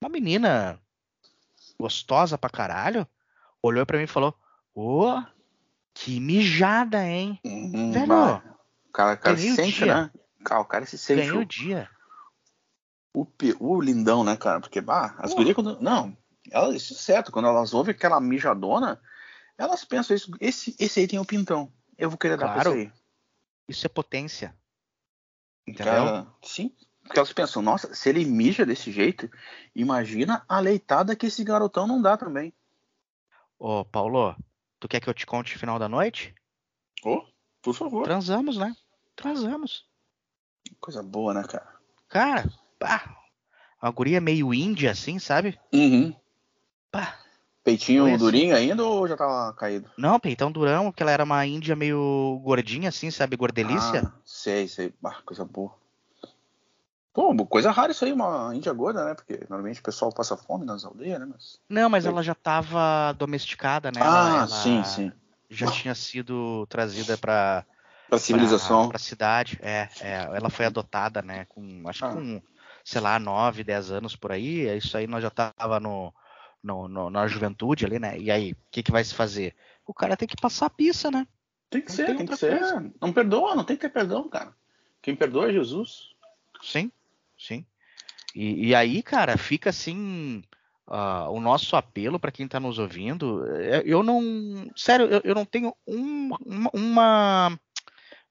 Uma 0.00 0.08
menina 0.08 0.80
gostosa 1.78 2.36
pra 2.36 2.50
caralho 2.50 3.06
olhou 3.62 3.86
pra 3.86 3.98
mim 3.98 4.04
e 4.04 4.08
falou: 4.08 4.36
Ô, 4.74 5.22
que 5.94 6.18
mijada, 6.18 7.06
hein? 7.06 7.38
Uhum, 7.44 7.92
Velho, 7.92 8.08
bah, 8.08 8.42
o 8.88 8.92
cara, 8.92 9.14
o 9.14 9.18
cara 9.18 9.36
se 9.36 9.54
sente, 9.54 9.80
dia. 9.80 9.94
né? 9.94 10.10
Cara, 10.44 10.60
o 10.60 10.64
cara 10.64 10.86
se 10.86 10.98
sente 10.98 11.20
Ganhei 11.20 11.38
o 11.38 11.42
o, 11.42 11.44
dia. 11.44 11.88
O, 13.14 13.26
o 13.60 13.80
lindão, 13.80 14.24
né, 14.24 14.36
cara? 14.36 14.60
Porque, 14.60 14.80
bah, 14.80 15.14
as 15.18 15.34
gurias 15.34 15.54
quando. 15.54 15.80
Não, 15.80 16.16
elas, 16.50 16.74
isso 16.76 16.94
é 16.94 16.96
certo. 16.96 17.30
Quando 17.30 17.48
elas 17.48 17.74
ouvem 17.74 17.94
aquela 17.94 18.20
mijadona, 18.20 19.00
elas 19.56 19.84
pensam 19.84 20.16
isso. 20.16 20.30
Esse, 20.40 20.74
esse 20.78 21.00
aí 21.00 21.06
tem 21.06 21.18
o 21.18 21.24
pintão. 21.24 21.72
Eu 21.98 22.08
vou 22.08 22.18
querer 22.18 22.36
dar 22.36 22.46
pra 22.46 22.54
Claro. 22.54 22.70
esse 22.70 22.80
aí. 22.86 22.92
Isso 23.68 23.86
é 23.86 23.88
potência. 23.88 24.56
Entendeu? 25.66 25.92
Cara, 25.92 26.26
sim. 26.42 26.74
Porque 27.02 27.18
elas 27.18 27.32
pensam, 27.32 27.62
nossa, 27.62 27.94
se 27.94 28.08
ele 28.08 28.24
mija 28.24 28.64
desse 28.64 28.90
jeito, 28.90 29.30
imagina 29.74 30.44
a 30.48 30.60
leitada 30.60 31.16
que 31.16 31.26
esse 31.26 31.42
garotão 31.44 31.86
não 31.86 32.00
dá 32.00 32.16
também. 32.16 32.52
Ô, 33.58 33.84
Paulo, 33.84 34.36
tu 34.78 34.88
quer 34.88 35.00
que 35.00 35.08
eu 35.08 35.14
te 35.14 35.26
conte 35.26 35.56
o 35.56 35.58
final 35.58 35.78
da 35.78 35.88
noite? 35.88 36.34
Oh, 37.04 37.24
por 37.60 37.74
favor. 37.74 38.04
Transamos, 38.04 38.56
né? 38.56 38.74
Transamos. 39.16 39.86
Coisa 40.80 41.02
boa, 41.02 41.34
né, 41.34 41.42
cara? 41.42 41.72
Cara, 42.08 42.52
pá. 42.82 43.16
Uma 43.80 43.90
guria 43.90 44.20
meio 44.20 44.52
índia, 44.52 44.90
assim, 44.90 45.18
sabe? 45.18 45.58
Uhum. 45.72 46.14
Pá. 46.90 47.18
Peitinho 47.64 48.06
assim. 48.06 48.16
durinho 48.16 48.56
ainda 48.56 48.84
ou 48.84 49.06
já 49.06 49.16
tava 49.16 49.52
caído? 49.54 49.88
Não, 49.96 50.18
peitão 50.18 50.50
durão, 50.50 50.86
porque 50.86 51.02
ela 51.02 51.12
era 51.12 51.24
uma 51.24 51.46
índia 51.46 51.76
meio 51.76 52.40
gordinha, 52.42 52.88
assim, 52.88 53.10
sabe? 53.10 53.36
Gordelícia. 53.36 54.02
Ah, 54.04 54.12
sei, 54.24 54.66
sei. 54.66 54.92
Ah, 55.04 55.20
coisa 55.24 55.44
boa. 55.44 55.72
Pô, 57.12 57.34
coisa 57.46 57.70
rara 57.70 57.92
isso 57.92 58.04
aí, 58.04 58.12
uma 58.12 58.54
índia 58.54 58.72
gorda, 58.72 59.04
né? 59.04 59.14
Porque 59.14 59.38
normalmente 59.48 59.80
o 59.80 59.82
pessoal 59.82 60.10
passa 60.12 60.36
fome 60.36 60.64
nas 60.64 60.84
aldeias, 60.84 61.20
né? 61.20 61.26
Mas... 61.30 61.60
Não, 61.68 61.88
mas 61.88 62.04
Sei. 62.04 62.12
ela 62.12 62.22
já 62.22 62.34
tava 62.34 63.12
domesticada, 63.18 63.92
né? 63.92 64.00
ah, 64.02 64.06
ela, 64.06 64.36
ela 64.38 64.48
sim, 64.48 64.82
sim. 64.82 65.12
Já 65.50 65.70
tinha 65.70 65.94
sido 65.94 66.66
trazida 66.68 67.18
pra, 67.18 67.66
Pra 68.08 68.18
civilização. 68.18 68.82
pra, 68.84 68.90
pra 68.90 68.98
cidade. 68.98 69.58
É, 69.62 69.88
é, 70.00 70.14
ela 70.34 70.48
foi 70.48 70.64
adotada, 70.64 71.20
né? 71.20 71.44
Com, 71.50 71.82
acho 71.86 72.04
Ah. 72.04 72.08
que 72.08 72.14
com, 72.14 72.42
sei 72.84 73.00
lá, 73.00 73.18
9, 73.18 73.64
10 73.64 73.90
anos 73.90 74.16
por 74.16 74.32
aí. 74.32 74.76
Isso 74.76 74.96
aí 74.96 75.06
nós 75.06 75.22
já 75.22 75.30
tava 75.30 75.78
no, 75.80 76.12
no, 76.62 76.88
no, 76.88 77.10
na 77.10 77.26
juventude 77.26 77.84
ali, 77.86 77.98
né? 77.98 78.18
E 78.18 78.30
aí, 78.30 78.52
o 78.52 78.56
que, 78.70 78.82
que 78.82 78.92
vai 78.92 79.02
se 79.04 79.14
fazer? 79.14 79.54
O 79.86 79.92
cara 79.94 80.16
tem 80.16 80.28
que 80.28 80.40
passar 80.40 80.66
a 80.66 80.70
pista, 80.70 81.10
né? 81.10 81.26
Tem 81.70 81.80
que 81.82 81.90
Não 81.90 81.96
ser, 81.96 82.06
tem 82.06 82.16
tem 82.18 82.26
que 82.26 82.36
ser. 82.36 82.58
coisa. 82.58 82.92
Não 83.00 83.12
perdoa, 83.12 83.54
não 83.54 83.64
tem 83.64 83.76
que 83.76 83.82
ter 83.82 83.88
perdão, 83.90 84.28
cara. 84.28 84.54
Quem 85.00 85.16
perdoa 85.16 85.48
é 85.48 85.52
Jesus. 85.52 86.10
Sim, 86.62 86.92
sim. 87.38 87.64
E, 88.34 88.68
e 88.68 88.74
aí, 88.74 89.02
cara, 89.02 89.36
fica 89.36 89.70
assim 89.70 90.42
ah, 90.86 91.28
o 91.30 91.40
nosso 91.40 91.76
apelo 91.76 92.18
para 92.20 92.30
quem 92.32 92.46
tá 92.46 92.60
nos 92.60 92.78
ouvindo. 92.78 93.44
é, 93.56 93.82
Eu 93.84 94.02
não, 94.02 94.70
sério, 94.76 95.06
eu, 95.06 95.20
eu 95.24 95.34
não 95.34 95.44
tenho 95.44 95.74
um, 95.86 96.30
uma, 96.44 96.70
uma- 96.72 97.60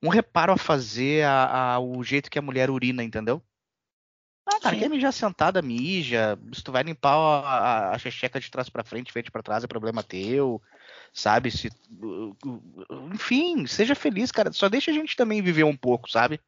um 0.02 0.10
reparo 0.10 0.54
a 0.54 0.58
fazer 0.58 1.26
a, 1.26 1.74
a- 1.76 1.80
o 1.80 2.04
jeito 2.04 2.30
que 2.30 2.40
a 2.40 2.42
mulher 2.42 2.70
urina, 2.70 3.04
entendeu? 3.04 3.42
Ah, 4.62 4.66
cara, 4.66 4.76
Sim. 4.76 4.82
quer 4.82 4.90
mijar 4.90 5.12
sentada, 5.12 5.62
mija. 5.62 6.38
Se 6.54 6.64
tu 6.64 6.72
vai 6.72 6.84
limpar 6.84 7.16
a, 7.16 7.40
a, 7.40 7.96
a 7.96 7.98
checheca 7.98 8.40
de 8.40 8.52
trás 8.52 8.70
pra 8.70 8.84
frente, 8.84 9.12
frente 9.12 9.32
pra 9.32 9.42
trás, 9.42 9.64
é 9.64 9.68
problema 9.68 10.04
teu. 10.04 10.62
Sabe? 11.12 11.50
Se, 11.50 11.68
uh, 12.00 12.38
uh, 12.46 13.10
enfim, 13.12 13.66
seja 13.66 13.96
feliz, 13.96 14.32
cara. 14.32 14.54
Só 14.54 14.70
deixa 14.70 14.92
a 14.92 14.94
gente 14.94 15.16
também 15.16 15.42
viver 15.42 15.64
um 15.64 15.76
pouco, 15.76 16.10
sabe? 16.10 16.40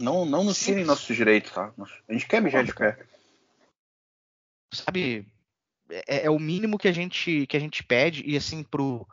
Não, 0.00 0.24
não 0.24 0.44
nos 0.44 0.58
tirem 0.58 0.84
nossos 0.84 1.14
direitos, 1.14 1.50
tá? 1.50 1.72
A 2.08 2.12
gente 2.12 2.26
quer 2.26 2.40
mijar 2.40 2.64
de 2.64 2.72
pé. 2.72 3.04
sabe, 4.72 5.26
é, 5.88 6.26
é 6.26 6.30
o 6.30 6.38
mínimo 6.38 6.78
que 6.78 6.88
a 6.88 6.92
gente 6.92 7.46
que 7.46 7.56
a 7.56 7.60
gente 7.60 7.82
pede 7.82 8.22
e 8.24 8.36
assim 8.36 8.62
pro 8.62 9.06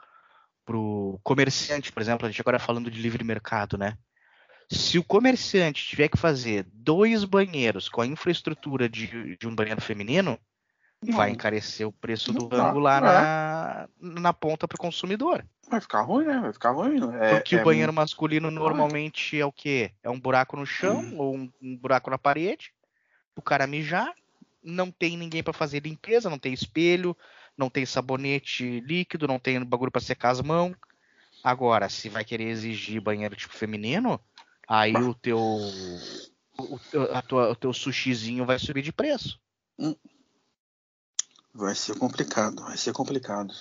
pro 0.63 1.19
comerciante, 1.23 1.91
por 1.91 2.01
exemplo, 2.01 2.27
a 2.27 2.29
gente 2.29 2.39
agora 2.39 2.59
falando 2.59 2.89
de 2.89 3.01
livre 3.01 3.23
mercado, 3.23 3.77
né? 3.77 3.97
Se 4.71 4.97
o 4.97 5.03
comerciante 5.03 5.85
tiver 5.85 6.07
que 6.07 6.17
fazer 6.17 6.65
dois 6.71 7.25
banheiros 7.25 7.89
com 7.89 8.01
a 8.01 8.07
infraestrutura 8.07 8.87
de, 8.87 9.35
de 9.35 9.47
um 9.47 9.53
banheiro 9.53 9.81
feminino, 9.81 10.39
vai 11.03 11.27
Não, 11.27 11.35
encarecer 11.35 11.85
o 11.85 11.91
preço 11.91 12.31
do 12.31 12.47
rango 12.47 12.79
lá 12.79 12.97
é. 12.97 13.01
na, 13.01 14.21
na 14.21 14.33
ponta 14.33 14.67
para 14.67 14.75
o 14.75 14.79
consumidor. 14.79 15.45
Vai 15.69 15.81
ficar 15.81 16.01
ruim, 16.01 16.25
né? 16.25 16.39
Vai 16.39 16.53
ficar 16.53 16.71
ruim. 16.71 16.99
É, 17.19 17.35
Porque 17.35 17.55
é 17.55 17.61
o 17.61 17.65
banheiro 17.65 17.91
masculino 17.91 18.49
normalmente 18.49 19.39
é 19.39 19.45
o 19.45 19.51
quê? 19.51 19.91
É 20.01 20.09
um 20.09 20.19
buraco 20.19 20.55
no 20.55 20.65
chão 20.65 21.01
Hum. 21.01 21.17
ou 21.17 21.35
um, 21.35 21.51
um 21.61 21.75
buraco 21.77 22.09
na 22.09 22.17
parede. 22.17 22.73
O 23.35 23.41
cara 23.41 23.67
mijar, 23.67 24.13
não 24.63 24.89
tem 24.89 25.17
ninguém 25.17 25.43
para 25.43 25.53
fazer 25.53 25.81
limpeza, 25.83 26.29
não 26.29 26.39
tem 26.39 26.53
espelho, 26.53 27.15
não 27.57 27.69
tem 27.69 27.85
sabonete 27.85 28.79
líquido, 28.81 29.27
não 29.27 29.39
tem 29.39 29.61
bagulho 29.63 29.91
para 29.91 30.01
secar 30.01 30.29
as 30.29 30.41
mãos. 30.41 30.75
Agora, 31.43 31.89
se 31.89 32.07
vai 32.07 32.23
querer 32.23 32.49
exigir 32.49 33.01
banheiro 33.01 33.35
tipo 33.35 33.53
feminino, 33.55 34.19
aí 34.67 34.95
o 34.95 35.13
teu 35.13 35.37
o, 35.39 36.79
a 37.13 37.21
tua- 37.21 37.51
o 37.51 37.55
teu 37.55 37.73
sushizinho 37.73 38.45
vai 38.45 38.59
subir 38.59 38.81
de 38.81 38.91
preço. 38.91 39.39
Vai 41.53 41.75
ser 41.75 41.97
complicado, 41.97 42.61
vai 42.63 42.77
ser 42.77 42.93
complicado. 42.93 43.53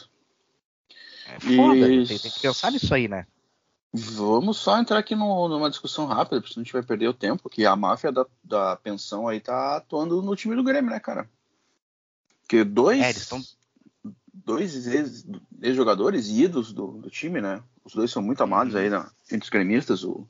É 1.27 1.41
foda, 1.41 1.89
E- 1.89 2.07
tem, 2.07 2.19
tem 2.19 2.31
que 2.31 2.41
pensar 2.41 2.71
nisso 2.71 2.93
aí, 2.95 3.09
né? 3.09 3.27
Vamos 3.93 4.59
só 4.59 4.79
entrar 4.79 4.99
aqui 4.99 5.17
no- 5.17 5.49
numa 5.49 5.69
discussão 5.69 6.07
rápida, 6.07 6.41
porque 6.41 6.55
senão 6.55 6.63
a 6.63 6.65
gente 6.65 6.73
vai 6.73 6.83
perder 6.83 7.09
o 7.09 7.15
tempo, 7.15 7.49
que 7.51 7.67
a 7.67 7.75
máfia 7.75 8.13
da, 8.13 8.25
da 8.45 8.77
pensão 8.77 9.27
aí 9.27 9.41
tá 9.41 9.77
atuando 9.79 10.23
no 10.23 10.37
time 10.37 10.55
do 10.55 10.63
Grêmio, 10.63 10.91
né, 10.91 11.01
cara? 11.01 11.29
Porque 12.43 12.63
dois, 12.63 13.01
É, 13.01 13.11
eles 13.11 13.27
tão- 13.29 13.43
dois 14.33 14.87
ex- 14.87 15.27
ex-jogadores 15.61 16.29
ídolos 16.29 16.73
do, 16.73 16.87
do 16.99 17.11
time, 17.11 17.41
né? 17.41 17.61
Os 17.85 17.93
dois 17.95 18.13
são 18.13 18.23
muito 18.23 18.43
amados 18.45 18.77
aí 18.77 18.89
na- 18.89 19.11
entre 19.31 19.45
os 19.45 19.51
gremistas, 19.51 20.05
o, 20.05 20.25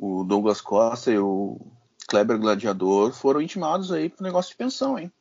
o 0.00 0.24
Douglas 0.24 0.62
Costa 0.62 1.12
e 1.12 1.18
o 1.18 1.60
Kleber 2.08 2.38
Gladiador 2.38 3.12
foram 3.12 3.42
intimados 3.42 3.92
aí 3.92 4.08
pro 4.08 4.24
negócio 4.24 4.50
de 4.50 4.56
pensão, 4.56 4.98
hein? 4.98 5.12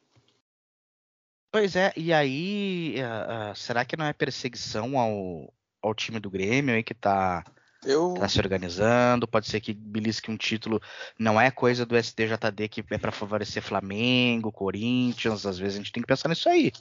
Pois 1.52 1.76
é, 1.76 1.92
e 1.98 2.14
aí, 2.14 2.96
ah, 3.02 3.50
ah, 3.50 3.56
será 3.56 3.84
que 3.84 3.98
não 3.98 4.06
é 4.06 4.14
perseguição 4.14 4.98
ao, 4.98 5.54
ao 5.82 5.94
time 5.94 6.20
do 6.20 6.30
Grêmio 6.30 6.76
aí 6.76 6.84
que 6.84 6.94
tá, 6.94 7.44
Eu, 7.84 8.14
tá 8.14 8.30
se 8.30 8.40
organizando? 8.40 9.28
Pode 9.28 9.48
ser 9.48 9.60
que 9.60 9.74
belisque 9.74 10.32
um 10.32 10.38
título, 10.38 10.82
não 11.18 11.42
é 11.42 11.52
coisa 11.52 11.86
do 11.86 12.02
STJD 12.02 12.70
que 12.70 12.84
é 12.90 12.98
pra 12.98 13.12
favorecer 13.12 13.62
Flamengo, 13.62 14.52
Corinthians, 14.52 15.46
às 15.46 15.58
vezes 15.58 15.76
a 15.76 15.78
gente 15.80 15.92
tem 15.92 16.02
que 16.02 16.08
pensar 16.08 16.30
nisso 16.30 16.48
aí. 16.48 16.72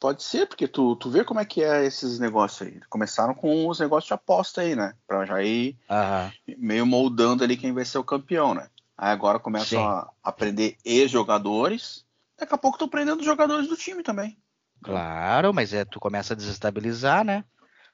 Pode 0.00 0.22
ser, 0.22 0.46
porque 0.46 0.66
tu, 0.66 0.96
tu 0.96 1.10
vê 1.10 1.22
como 1.24 1.40
é 1.40 1.44
que 1.44 1.62
é 1.62 1.84
esses 1.84 2.18
negócios 2.18 2.66
aí. 2.66 2.80
Começaram 2.88 3.34
com 3.34 3.68
os 3.68 3.78
negócios 3.78 4.06
de 4.08 4.14
aposta 4.14 4.62
aí, 4.62 4.74
né? 4.74 4.94
Pra 5.06 5.26
já 5.26 5.42
ir 5.42 5.76
Aham. 5.90 6.32
meio 6.58 6.86
moldando 6.86 7.44
ali 7.44 7.56
quem 7.56 7.72
vai 7.72 7.84
ser 7.84 7.98
o 7.98 8.04
campeão, 8.04 8.54
né? 8.54 8.70
Aí 8.96 9.10
agora 9.10 9.38
começam 9.38 9.66
Sim. 9.66 9.86
a, 9.86 10.10
a 10.22 10.32
prender 10.32 10.76
ex-jogadores. 10.84 12.06
Daqui 12.38 12.54
a 12.54 12.58
pouco 12.58 12.76
estão 12.76 12.88
prendendo 12.88 13.20
os 13.20 13.26
jogadores 13.26 13.68
do 13.68 13.76
time 13.76 14.02
também. 14.02 14.38
Claro, 14.82 15.52
mas 15.52 15.74
é, 15.74 15.84
tu 15.84 16.00
começa 16.00 16.32
a 16.32 16.36
desestabilizar, 16.36 17.24
né? 17.24 17.44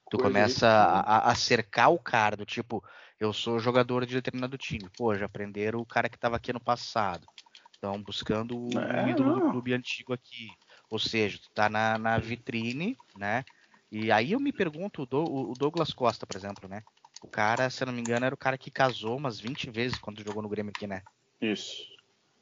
Tu 0.08 0.16
Pois 0.16 0.28
é, 0.28 0.32
começa 0.34 0.66
a, 0.68 1.30
a- 1.30 1.34
cercar 1.34 1.92
o 1.92 1.98
cara, 1.98 2.36
do 2.36 2.46
tipo, 2.46 2.82
eu 3.18 3.32
sou 3.32 3.58
jogador 3.58 4.06
de 4.06 4.14
determinado 4.14 4.56
time. 4.56 4.88
Pô, 4.96 5.14
já 5.16 5.28
prenderam 5.28 5.80
o 5.80 5.86
cara 5.86 6.08
que 6.08 6.18
tava 6.18 6.36
aqui 6.36 6.52
no 6.52 6.60
passado. 6.60 7.26
Estão 7.72 8.02
buscando 8.02 8.56
o 8.56 8.70
É, 8.78 9.02
ídolo 9.10 9.32
do 9.34 9.40
não. 9.40 9.50
clube 9.50 9.74
antigo 9.74 10.12
aqui. 10.12 10.48
Ou 10.90 10.98
seja, 10.98 11.38
tu 11.40 11.50
tá 11.52 11.68
na, 11.68 11.98
na 11.98 12.18
vitrine, 12.18 13.00
né? 13.14 13.44
E 13.90 14.10
aí 14.12 14.32
eu 14.32 14.40
me 14.40 14.52
pergunto, 14.52 15.02
o, 15.02 15.06
Dou- 15.06 15.50
o 15.52 15.54
Douglas 15.56 15.92
Costa, 15.92 16.26
por 16.26 16.36
exemplo, 16.36 16.68
né? 16.68 16.84
O 17.20 17.28
cara, 17.28 17.70
se 17.70 17.82
eu 17.82 17.86
não 17.86 17.92
me 17.94 18.02
engano, 18.02 18.26
era 18.26 18.34
o 18.34 18.38
cara 18.38 18.58
que 18.58 18.70
casou 18.70 19.16
umas 19.16 19.40
20 19.40 19.70
vezes 19.70 19.98
quando 19.98 20.22
jogou 20.22 20.42
no 20.42 20.48
Grêmio 20.48 20.72
aqui, 20.72 20.86
né? 20.86 21.02
Isso. 21.40 21.86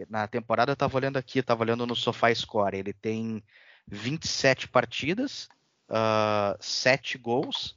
Na 0.09 0.27
temporada 0.27 0.73
eu 0.73 0.77
tava 0.77 0.97
olhando 0.97 1.17
aqui, 1.19 1.39
eu 1.39 1.45
tava 1.45 1.63
olhando 1.63 1.87
no 1.87 1.95
Sofá 1.97 2.35
Score. 2.35 2.77
Ele 2.79 2.93
tem 2.93 3.43
27 3.87 4.69
partidas, 4.69 5.51
7 6.61 7.19
gols, 7.19 7.77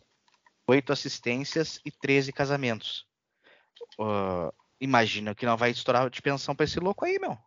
8 0.67 0.93
assistências 0.93 1.79
e 1.85 1.91
13 1.91 2.33
casamentos. 2.33 3.07
Ah, 3.99 4.53
imagina 4.81 5.35
que 5.35 5.45
não 5.47 5.57
vai 5.57 5.71
estourar 5.71 6.09
de 6.09 6.21
pensão 6.23 6.55
pra 6.55 6.65
esse 6.65 6.79
louco 6.79 7.05
aí, 7.05 7.19
meu. 7.19 7.37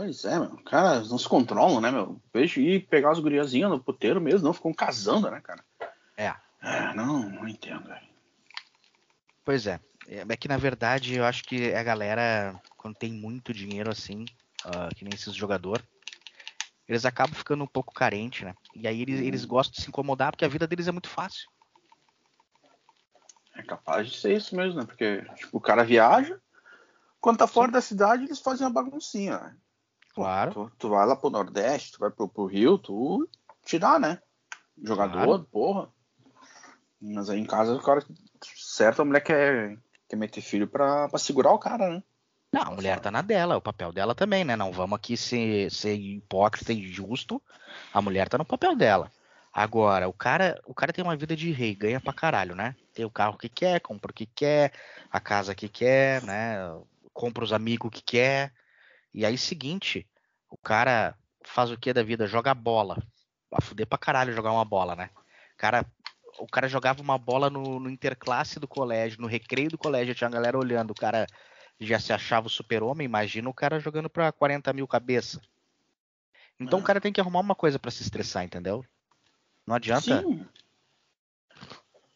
Pois 0.00 0.24
é, 0.24 0.38
meu. 0.38 0.56
Cara, 0.64 1.00
não 1.00 1.18
se 1.18 1.28
controlam, 1.28 1.78
né, 1.78 1.90
meu? 1.90 2.18
Vejo 2.32 2.58
ir 2.58 2.86
pegar 2.88 3.10
as 3.10 3.20
guriazinhas 3.20 3.68
no 3.68 3.78
puteiro 3.78 4.18
mesmo, 4.18 4.46
não 4.46 4.54
ficam 4.54 4.72
casando, 4.72 5.30
né, 5.30 5.42
cara? 5.42 5.62
É. 6.16 6.34
É, 6.62 6.94
não, 6.94 7.28
não 7.28 7.46
entendo, 7.46 7.86
velho. 7.86 8.08
Pois 9.44 9.66
é. 9.66 9.78
É 10.08 10.24
é 10.26 10.36
que 10.38 10.48
na 10.48 10.56
verdade 10.56 11.16
eu 11.16 11.24
acho 11.26 11.44
que 11.44 11.74
a 11.74 11.82
galera, 11.82 12.58
quando 12.78 12.94
tem 12.94 13.12
muito 13.12 13.52
dinheiro 13.52 13.90
assim, 13.90 14.24
ah, 14.64 14.88
que 14.96 15.04
nem 15.04 15.12
esses 15.12 15.34
jogador, 15.34 15.86
eles 16.88 17.04
acabam 17.04 17.34
ficando 17.34 17.62
um 17.62 17.66
pouco 17.66 17.92
carentes, 17.92 18.40
né? 18.40 18.54
E 18.74 18.88
aí 18.88 19.02
eles, 19.02 19.20
eles 19.20 19.44
gostam 19.44 19.74
de 19.74 19.82
se 19.82 19.88
incomodar 19.90 20.32
porque 20.32 20.46
a 20.46 20.48
vida 20.48 20.66
deles 20.66 20.88
é 20.88 20.92
muito 20.92 21.10
fácil. 21.10 21.46
É 23.54 23.62
capaz 23.62 24.08
de 24.08 24.18
ser 24.18 24.34
isso 24.34 24.56
mesmo, 24.56 24.80
né? 24.80 24.86
Porque, 24.86 25.20
tipo, 25.34 25.58
o 25.58 25.60
cara 25.60 25.84
viaja, 25.84 26.40
quando 27.20 27.36
tá 27.36 27.46
fora 27.46 27.70
da 27.70 27.82
cidade, 27.82 28.24
eles 28.24 28.40
fazem 28.40 28.66
uma 28.66 28.72
baguncinha, 28.72 29.38
né? 29.38 29.56
Claro. 30.14 30.52
Tu, 30.52 30.72
tu 30.78 30.88
vai 30.88 31.06
lá 31.06 31.16
pro 31.16 31.30
Nordeste, 31.30 31.92
tu 31.92 32.00
vai 32.00 32.10
pro, 32.10 32.28
pro 32.28 32.46
Rio, 32.46 32.78
tu 32.78 33.28
te 33.64 33.78
dá, 33.78 33.98
né? 33.98 34.20
Jogador, 34.82 35.26
Claro. 35.26 35.48
porra. 35.50 35.88
Mas 37.00 37.30
aí 37.30 37.40
em 37.40 37.46
casa 37.46 37.74
o 37.74 37.82
cara. 37.82 38.04
Certo, 38.42 39.02
a 39.02 39.04
mulher 39.04 39.20
quer, 39.20 39.78
quer 40.08 40.16
meter 40.16 40.40
filho 40.40 40.66
pra, 40.66 41.08
pra 41.08 41.18
segurar 41.18 41.52
o 41.52 41.58
cara, 41.58 41.88
né? 41.90 42.02
Não, 42.52 42.62
a 42.62 42.70
mulher 42.70 42.98
tá 42.98 43.10
na 43.10 43.22
dela, 43.22 43.54
é 43.54 43.56
o 43.56 43.62
papel 43.62 43.92
dela 43.92 44.14
também, 44.14 44.44
né? 44.44 44.56
Não 44.56 44.72
vamos 44.72 44.96
aqui 44.96 45.16
ser, 45.16 45.70
ser 45.70 45.94
hipócrita 45.94 46.72
e 46.72 46.82
justo. 46.90 47.40
A 47.94 48.02
mulher 48.02 48.28
tá 48.28 48.36
no 48.36 48.44
papel 48.44 48.74
dela. 48.74 49.10
Agora, 49.52 50.08
o 50.08 50.12
cara, 50.12 50.60
o 50.66 50.74
cara 50.74 50.92
tem 50.92 51.02
uma 51.04 51.16
vida 51.16 51.36
de 51.36 51.52
rei, 51.52 51.74
ganha 51.74 52.00
pra 52.00 52.12
caralho, 52.12 52.54
né? 52.54 52.74
Tem 52.92 53.04
o 53.04 53.10
carro 53.10 53.38
que 53.38 53.48
quer, 53.48 53.80
compra 53.80 54.10
o 54.10 54.14
que 54.14 54.26
quer, 54.26 54.72
a 55.10 55.20
casa 55.20 55.54
que 55.54 55.68
quer, 55.68 56.22
né? 56.22 56.56
Compra 57.12 57.44
os 57.44 57.52
amigos 57.52 57.90
que 57.90 58.02
quer. 58.02 58.52
E 59.12 59.24
aí, 59.26 59.36
seguinte, 59.36 60.06
o 60.48 60.56
cara 60.56 61.16
faz 61.44 61.70
o 61.70 61.76
que 61.76 61.92
da 61.92 62.02
vida? 62.02 62.26
Joga 62.26 62.54
bola. 62.54 63.02
A 63.52 63.60
fuder 63.60 63.86
pra 63.86 63.98
caralho 63.98 64.32
jogar 64.32 64.52
uma 64.52 64.64
bola, 64.64 64.94
né? 64.94 65.10
Cara, 65.56 65.84
o 66.38 66.46
cara 66.46 66.68
jogava 66.68 67.02
uma 67.02 67.18
bola 67.18 67.50
no, 67.50 67.80
no 67.80 67.90
interclasse 67.90 68.60
do 68.60 68.68
colégio, 68.68 69.20
no 69.20 69.26
recreio 69.26 69.70
do 69.70 69.78
colégio, 69.78 70.14
tinha 70.14 70.28
a 70.28 70.30
galera 70.32 70.56
olhando, 70.56 70.92
o 70.92 70.94
cara 70.94 71.26
já 71.80 71.98
se 71.98 72.12
achava 72.12 72.46
o 72.46 72.50
super-homem, 72.50 73.04
imagina 73.04 73.48
o 73.48 73.54
cara 73.54 73.80
jogando 73.80 74.08
pra 74.08 74.30
40 74.30 74.72
mil 74.72 74.86
cabeça. 74.86 75.40
Então 76.58 76.78
É. 76.78 76.82
o 76.82 76.84
cara 76.84 77.00
tem 77.00 77.12
que 77.12 77.20
arrumar 77.20 77.40
uma 77.40 77.54
coisa 77.54 77.78
pra 77.78 77.90
se 77.90 78.02
estressar, 78.02 78.44
entendeu? 78.44 78.84
Não 79.66 79.74
adianta. 79.74 80.22
Sim. 80.22 80.46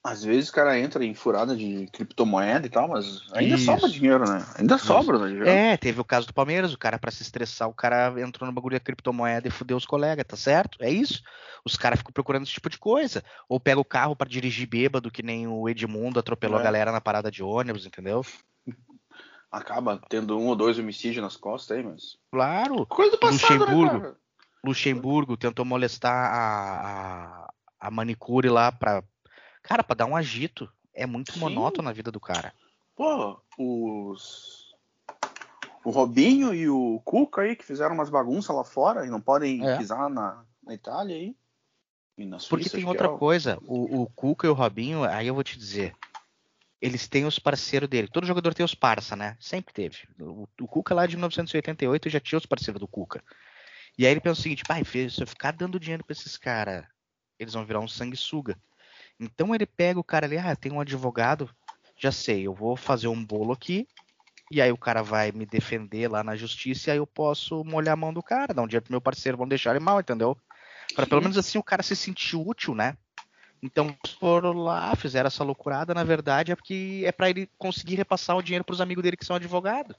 Às 0.07 0.23
vezes 0.23 0.51
o 0.51 0.53
cara 0.53 0.79
entra 0.79 1.03
em 1.03 1.15
furada 1.15 1.57
de 1.57 1.87
criptomoeda 1.91 2.67
e 2.67 2.69
tal, 2.69 2.89
mas 2.89 3.23
ainda 3.33 3.55
Isso. 3.55 3.65
sobra 3.65 3.89
dinheiro, 3.89 4.29
né? 4.29 4.45
Ainda 4.59 4.77
sobra, 4.77 5.19
né? 5.19 5.29
dinheiro. 5.29 5.49
É, 5.49 5.79
teve 5.79 5.99
o 5.99 6.05
caso 6.05 6.27
do 6.27 6.35
Palmeiras, 6.35 6.75
o 6.75 6.79
cara 6.79 6.99
pra 6.99 7.11
se 7.11 7.23
estressar, 7.23 7.67
o 7.71 7.73
cara 7.75 8.13
entrou 8.21 8.47
no 8.47 8.53
bagulho 8.53 8.77
da 8.77 8.85
criptomoeda 8.85 9.49
e 9.49 9.51
fudeu 9.51 9.79
os 9.79 9.87
colegas, 9.87 10.27
tá 10.29 10.37
certo? 10.37 10.77
É 10.83 10.91
isso. 10.91 11.23
Os 11.65 11.75
caras 11.77 12.01
ficam 12.01 12.13
procurando 12.13 12.43
esse 12.43 12.53
tipo 12.53 12.69
de 12.69 12.79
coisa. 12.79 13.25
Ou 13.49 13.59
pega 13.59 13.81
o 13.81 13.85
carro 13.85 14.15
pra 14.15 14.29
dirigir 14.29 14.69
bêbado, 14.69 15.11
que 15.11 15.23
nem 15.23 15.47
o 15.47 15.67
Edmundo 15.71 16.21
atropelou 16.21 16.59
É. 16.59 16.61
a 16.61 16.65
galera 16.65 16.93
na 16.93 17.01
parada 17.01 17.31
de 17.31 17.43
ônibus, 17.43 17.87
entendeu? 17.87 18.23
Acaba 19.51 19.99
tendo 20.11 20.39
um 20.39 20.49
ou 20.49 20.57
dois 20.57 20.79
homicídios 20.79 21.23
nas 21.25 21.37
costas 21.39 21.79
aí, 21.79 21.83
mas. 21.83 22.19
Claro. 22.31 22.85
Coisa 22.87 23.13
do 23.13 23.19
passado, 23.19 23.61
Luxemburgo. 23.61 23.95
né, 23.95 24.01
cara? 24.01 24.17
Luxemburgo 24.63 25.37
tentou 25.39 25.65
molestar 25.65 26.13
a, 26.13 27.47
a, 27.47 27.53
a 27.81 27.91
manicure 27.91 28.51
lá 28.51 28.71
pra. 28.71 29.03
Cara, 29.65 29.83
pra 29.83 29.97
dar 29.97 30.07
um 30.07 30.15
agito. 30.15 30.71
É 30.93 31.07
muito 31.07 31.33
Sim. 31.33 31.41
monótono 31.41 31.89
a 31.89 31.93
vida 31.93 32.13
do 32.13 32.21
cara. 32.21 32.55
Pô, 32.95 33.41
os. 33.59 34.73
O 35.85 35.91
Robinho 35.91 36.55
e 36.55 36.69
o 36.69 37.01
Cuca 37.05 37.43
aí, 37.43 37.57
que 37.57 37.65
fizeram 37.65 37.95
umas 37.95 38.09
bagunças 38.09 38.55
lá 38.55 38.63
fora 38.63 39.05
e 39.05 39.11
não 39.11 39.21
podem 39.21 39.67
É. 39.67 39.77
pisar 39.77 40.09
na, 40.09 40.45
na 40.63 40.73
Itália 40.73 41.17
aí. 41.17 41.37
E 42.17 42.25
na 42.25 42.39
Suíça. 42.39 42.49
Porque 42.49 42.71
tem 42.71 42.87
outra 42.87 43.09
é 43.09 43.19
coisa, 43.19 43.59
o, 43.63 44.03
o 44.03 44.07
Cuca 44.07 44.47
e 44.47 44.51
o 44.51 44.55
Robinho, 44.55 45.03
aí 45.03 45.27
eu 45.27 45.35
vou 45.35 45.43
te 45.43 45.59
dizer, 45.59 45.95
eles 46.81 47.09
têm 47.09 47.27
os 47.27 47.39
parceiros 47.39 47.89
dele. 47.89 48.09
Todo 48.09 48.27
jogador 48.27 48.55
tem 48.55 48.65
os 48.65 48.75
parça, 48.75 49.17
né? 49.17 49.37
Sempre 49.41 49.75
teve. 49.75 49.99
O, 50.21 50.47
o 50.61 50.69
Cuca 50.69 50.95
lá 50.95 51.07
de 51.07 51.17
1988 51.17 52.09
já 52.09 52.21
tinha 52.21 52.39
os 52.39 52.47
parceiros 52.47 52.81
do 52.81 52.87
Cuca. 52.87 53.23
E 53.99 54.07
aí 54.07 54.13
ele 54.13 54.21
pensa 54.21 54.41
o 54.41 54.43
seguinte, 54.43 54.63
pai, 54.67 54.85
se 54.85 55.21
eu 55.21 55.27
ficar 55.27 55.53
dando 55.53 55.81
dinheiro 55.81 56.05
pra 56.05 56.13
esses 56.13 56.37
caras, 56.37 56.85
eles 57.39 57.55
vão 57.55 57.65
virar 57.65 57.81
um 57.81 57.89
sanguessuga. 57.89 58.57
Então 59.19 59.55
ele 59.55 59.67
pega 59.67 59.99
o 59.99 60.05
cara 60.05 60.27
ali, 60.27 60.37
ah, 60.37 60.57
tem 60.57 60.73
um 60.73 60.81
advogado, 60.81 61.49
já 61.97 62.11
sei, 62.11 62.47
eu 62.47 62.55
vou 62.55 62.77
fazer 62.77 63.09
um 63.09 63.25
bolo 63.25 63.53
aqui, 63.53 63.87
e 64.51 64.61
aí 64.61 64.73
o 64.73 64.77
cara 64.77 65.03
vai 65.03 65.33
me 65.33 65.47
defender 65.47 66.09
lá 66.09 66.23
na 66.23 66.37
justiça, 66.37 66.91
e 66.91 66.93
aí 66.93 66.99
eu 66.99 67.07
posso 67.07 67.65
molhar 67.65 67.95
a 67.95 67.97
mão 67.97 68.13
do 68.13 68.23
cara, 68.23 68.53
dar 68.53 68.63
um 68.63 68.67
dinheiro 68.67 68.85
pro 68.85 68.93
meu 68.93 69.01
parceiro, 69.01 69.39
vão 69.39 69.49
deixar 69.49 69.71
ele 69.71 69.81
mal, 69.81 70.01
entendeu? 70.01 70.37
Pra 70.95 71.07
pelo 71.07 71.23
menos 71.23 71.39
assim 71.39 71.59
o 71.59 71.63
cara 71.63 71.83
se 71.83 71.97
sentir 71.97 72.37
útil, 72.37 72.75
né? 72.75 72.97
Então, 73.63 73.97
foram 74.21 74.53
lá, 74.53 74.95
fizeram 74.95 75.29
essa 75.29 75.43
loucurada, 75.43 75.95
na 75.95 76.05
verdade 76.05 76.53
é 76.53 76.57
porque 76.57 77.03
é 77.07 77.11
pra 77.11 77.31
ele 77.31 77.49
conseguir 77.57 77.95
repassar 77.95 78.37
o 78.37 78.43
dinheiro 78.43 78.65
pros 78.65 78.81
amigos 78.81 79.03
dele 79.03 79.17
que 79.17 79.25
são 79.25 79.37
advogados. 79.37 79.97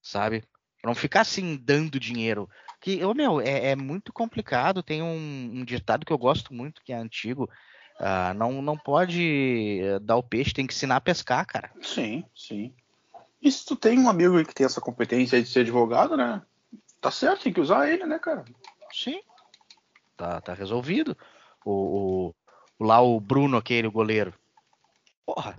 Sabe? 0.00 0.44
Pra 0.80 0.90
não 0.90 0.94
ficar 0.94 1.22
assim 1.22 1.56
dando 1.56 1.98
dinheiro. 1.98 2.48
Que, 2.84 3.02
ô, 3.02 3.14
meu, 3.14 3.40
é, 3.40 3.70
é 3.70 3.76
muito 3.76 4.12
complicado. 4.12 4.82
Tem 4.82 5.00
um, 5.02 5.06
um 5.54 5.64
ditado 5.64 6.04
que 6.04 6.12
eu 6.12 6.18
gosto 6.18 6.52
muito, 6.52 6.82
que 6.84 6.92
é 6.92 6.96
antigo. 6.96 7.48
ah, 7.98 8.34
não, 8.34 8.60
não 8.60 8.76
pode 8.76 9.80
eh, 9.82 9.98
dar 10.00 10.16
o 10.16 10.22
peixe, 10.22 10.52
tem 10.52 10.66
que 10.66 10.74
ensinar 10.74 10.96
a 10.96 11.00
pescar, 11.00 11.46
cara. 11.46 11.72
Sim, 11.80 12.22
sim. 12.36 12.74
E 13.40 13.50
se 13.50 13.64
tu 13.64 13.74
tem 13.74 13.98
um 13.98 14.06
amigo 14.06 14.36
aí 14.36 14.44
que 14.44 14.52
tem 14.54 14.66
essa 14.66 14.82
competência 14.82 15.42
de 15.42 15.48
ser 15.48 15.60
advogado, 15.60 16.14
né? 16.14 16.42
Tá 17.00 17.10
certo, 17.10 17.44
tem 17.44 17.54
que 17.54 17.60
usar 17.60 17.88
ele, 17.90 18.04
né, 18.04 18.18
cara? 18.18 18.44
Sim. 18.92 19.22
Tá, 20.14 20.42
tá 20.42 20.52
resolvido. 20.52 21.16
O, 21.64 22.28
o- 22.28 22.34
lá 22.84 23.00
o 23.00 23.18
Bruno, 23.18 23.56
aquele, 23.56 23.88
o 23.88 23.92
goleiro. 23.92 24.34
Porra. 25.24 25.56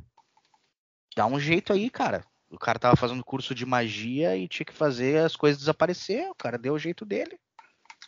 Dá 1.16 1.26
um 1.26 1.40
jeito 1.40 1.74
aí, 1.74 1.90
cara. 1.90 2.24
O 2.56 2.60
cara 2.60 2.80
tava 2.80 2.96
fazendo 2.96 3.24
curso 3.24 3.54
de 3.54 3.66
magia 3.66 4.36
e 4.36 4.48
tinha 4.48 4.66
que 4.66 4.74
fazer 4.74 5.24
as 5.24 5.36
coisas 5.36 5.60
desaparecer. 5.60 6.30
O 6.30 6.36
cara 6.36 6.58
deu 6.58 6.74
o 6.74 6.80
jeito 6.80 7.06
dele. 7.06 7.38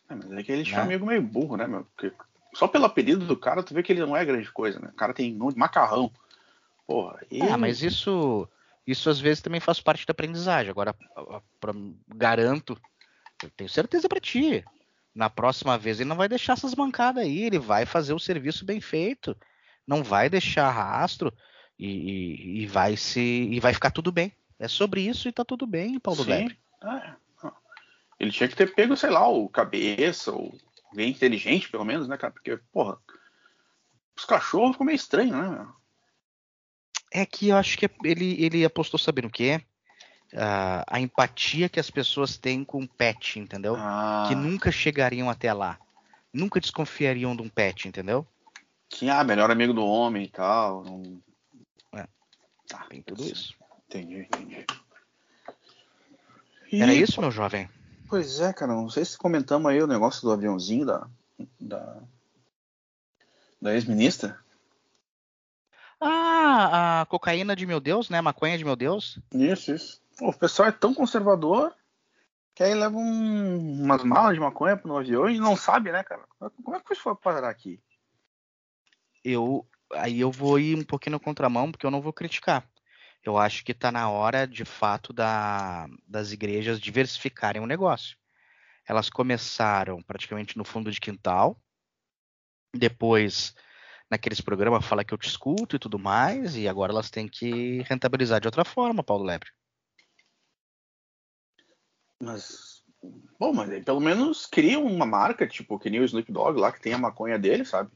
É, 0.09 0.15
mas 0.15 0.31
é 0.31 0.43
que 0.43 0.51
ele 0.51 0.63
tinha 0.63 0.77
Né? 0.77 0.83
um 0.83 0.85
amigo 0.85 1.05
meio 1.05 1.21
burro, 1.21 1.57
né, 1.57 1.67
meu? 1.67 1.83
Porque 1.85 2.11
só 2.53 2.67
pelo 2.67 2.85
apelido 2.85 3.25
do 3.25 3.35
cara, 3.37 3.61
tu 3.61 3.73
vê 3.73 3.83
que 3.83 3.91
ele 3.91 4.01
não 4.05 4.15
é 4.15 4.25
grande 4.25 4.51
coisa, 4.51 4.79
né? 4.79 4.89
O 4.89 4.95
cara 4.95 5.13
tem 5.13 5.33
nome 5.33 5.53
de 5.53 5.59
macarrão. 5.59 6.11
Porra, 6.87 7.19
e... 7.29 7.41
Ah, 7.41 7.57
mas 7.57 7.83
isso, 7.83 8.47
isso 8.85 9.09
às 9.09 9.19
vezes 9.19 9.41
também 9.41 9.59
faz 9.59 9.79
parte 9.81 10.05
da 10.05 10.11
aprendizagem. 10.11 10.71
Agora, 10.71 10.95
pra- 11.59 11.73
garanto, 12.15 12.79
eu 13.43 13.49
tenho 13.51 13.69
certeza 13.69 14.07
pra 14.07 14.19
ti. 14.19 14.63
Na 15.13 15.29
próxima 15.29 15.77
vez 15.77 15.99
ele 15.99 16.09
não 16.09 16.15
vai 16.15 16.29
deixar 16.29 16.53
essas 16.53 16.73
mancadas 16.75 17.23
aí, 17.23 17.43
ele 17.43 17.59
vai 17.59 17.85
fazer 17.85 18.13
o 18.13 18.19
serviço 18.19 18.63
bem 18.63 18.79
feito. 18.79 19.35
Não 19.85 20.03
vai 20.03 20.29
deixar 20.29 20.69
rastro 20.69 21.33
e, 21.77 21.87
e- 21.87 22.61
e 22.61 22.67
vai 22.67 22.95
se 22.95 23.19
e 23.19 23.59
vai 23.59 23.73
ficar 23.73 23.91
tudo 23.91 24.11
bem. 24.11 24.31
É 24.59 24.67
sobre 24.67 25.01
isso 25.01 25.27
e 25.27 25.31
tá 25.31 25.45
tudo 25.45 25.67
bem, 25.67 25.99
Paulo 25.99 26.23
Sim. 26.23 26.29
Lebre. 26.29 26.59
Ah, 26.81 26.97
é. 26.97 27.51
Ele 28.19 28.31
tinha 28.31 28.49
que 28.49 28.55
ter 28.55 28.73
pego, 28.73 28.97
sei 28.97 29.11
lá, 29.11 29.27
o 29.27 29.47
cabeça, 29.47 30.31
ou 30.31 30.57
alguém 30.89 31.11
inteligente, 31.11 31.69
pelo 31.69 31.85
menos, 31.85 32.07
né, 32.07 32.17
cara? 32.17 32.33
Porque, 32.33 32.57
porra, 32.71 32.97
os 34.17 34.25
cachorros 34.25 34.71
ficam 34.71 34.85
meio 34.85 34.95
estranhos, 34.95 35.37
né? 35.37 35.67
É 37.13 37.25
que 37.25 37.49
eu 37.49 37.57
acho 37.57 37.77
que 37.77 37.89
ele, 38.03 38.43
ele 38.43 38.65
apostou 38.65 38.99
sabendo 38.99 39.27
o 39.27 39.31
quê? 39.31 39.61
Ah, 40.35 40.83
a 40.87 40.99
empatia 40.99 41.69
que 41.69 41.79
as 41.79 41.91
pessoas 41.91 42.37
têm 42.37 42.63
com 42.63 42.83
o 42.83 42.87
pet, 42.87 43.39
entendeu? 43.39 43.75
Ah, 43.77 44.25
que 44.27 44.35
nunca 44.35 44.71
chegariam 44.71 45.29
até 45.29 45.53
lá. 45.53 45.79
Nunca 46.33 46.59
desconfiariam 46.59 47.35
de 47.35 47.43
um 47.43 47.49
pet, 47.49 47.87
entendeu? 47.87 48.27
que, 48.89 49.09
ah, 49.09 49.23
melhor 49.23 49.51
amigo 49.51 49.73
do 49.73 49.85
homem 49.85 50.23
e 50.23 50.29
tal. 50.29 50.83
Não... 50.83 51.21
É. 51.93 52.07
Tá, 52.67 52.85
Tem 52.89 53.01
tudo 53.01 53.23
isso. 53.23 53.55
Entendi, 53.97 54.27
entendi. 54.31 54.65
Era 56.71 56.93
E, 56.93 57.01
isso, 57.01 57.19
meu 57.19 57.31
jovem? 57.31 57.69
Pois 58.09 58.39
é, 58.39 58.53
cara, 58.53 58.73
não 58.73 58.89
sei 58.89 59.03
se 59.03 59.17
comentamos 59.17 59.69
aí 59.71 59.81
o 59.81 59.87
negócio 59.87 60.21
do 60.21 60.31
aviãozinho 60.31 60.85
da, 60.85 61.07
da, 61.59 61.97
da 63.61 63.73
ex-ministra. 63.73 64.39
Ah, 65.99 67.01
a 67.01 67.05
cocaína 67.07 67.55
de 67.55 67.65
meu 67.65 67.79
Deus, 67.79 68.09
né? 68.09 68.19
A 68.19 68.21
maconha 68.21 68.57
de 68.57 68.63
meu 68.63 68.75
Deus. 68.75 69.19
Isso, 69.33 69.73
isso. 69.73 70.01
Pô, 70.17 70.29
o 70.29 70.37
pessoal 70.37 70.69
é 70.69 70.71
tão 70.71 70.93
conservador 70.93 71.73
que 72.53 72.63
aí 72.63 72.73
leva 72.73 72.95
um- 72.97 73.83
umas 73.83 74.03
malas 74.03 74.33
de 74.33 74.39
maconha 74.39 74.79
no 74.85 74.97
avião 74.97 75.29
e 75.29 75.39
não 75.39 75.55
sabe, 75.55 75.91
né, 75.91 76.03
cara? 76.03 76.23
Como 76.63 76.75
é 76.75 76.79
que 76.79 76.95
foi 76.95 77.15
parar 77.15 77.49
aqui? 77.49 77.79
Eu, 79.23 79.65
aí 79.93 80.19
eu 80.19 80.31
vou 80.31 80.59
ir 80.59 80.77
um 80.77 80.83
pouquinho 80.83 81.13
na 81.13 81.19
contramão, 81.19 81.71
porque 81.71 81.85
eu 81.85 81.91
não 81.91 82.01
vou 82.01 82.13
criticar. 82.13 82.67
Eu 83.27 83.37
acho 83.37 83.65
que 83.65 83.73
tá 83.73 83.91
na 83.91 84.09
hora, 84.09 84.47
de 84.47 84.63
fato, 84.63 85.11
da, 85.11 85.85
das 86.07 86.31
igrejas 86.31 86.79
diversificarem 86.79 87.61
o 87.61 87.65
negócio. 87.65 88.17
Elas 88.87 89.09
começaram 89.09 90.01
praticamente 90.01 90.57
no 90.57 90.63
fundo 90.63 90.89
de 90.89 91.01
quintal, 91.01 91.61
depois 92.73 93.53
naqueles 94.09 94.39
programas 94.39 94.85
fala 94.85 95.03
que 95.03 95.13
eu 95.13 95.17
te 95.17 95.27
escuto 95.27 95.75
e 95.75 95.79
tudo 95.79 95.99
mais, 95.99 96.55
e 96.55 96.69
agora 96.69 96.93
elas 96.93 97.09
têm 97.09 97.27
que 97.27 97.81
rentabilizar 97.81 98.39
de 98.39 98.47
outra 98.47 98.63
forma, 98.63 99.03
Paulo 99.03 99.25
Lebre. 99.25 99.49
Mas, 102.23 102.81
bom, 103.37 103.51
mas 103.51 103.69
aí 103.69 103.83
pelo 103.83 103.99
menos 103.99 104.45
cria 104.45 104.79
uma 104.79 105.05
marca, 105.05 105.45
tipo, 105.45 105.77
que 105.77 105.89
nem 105.89 105.99
o 105.99 106.05
Snoop 106.05 106.31
Dogg 106.31 106.57
lá, 106.57 106.71
que 106.71 106.79
tem 106.79 106.93
a 106.93 106.97
maconha 106.97 107.37
dele, 107.37 107.65
sabe? 107.65 107.91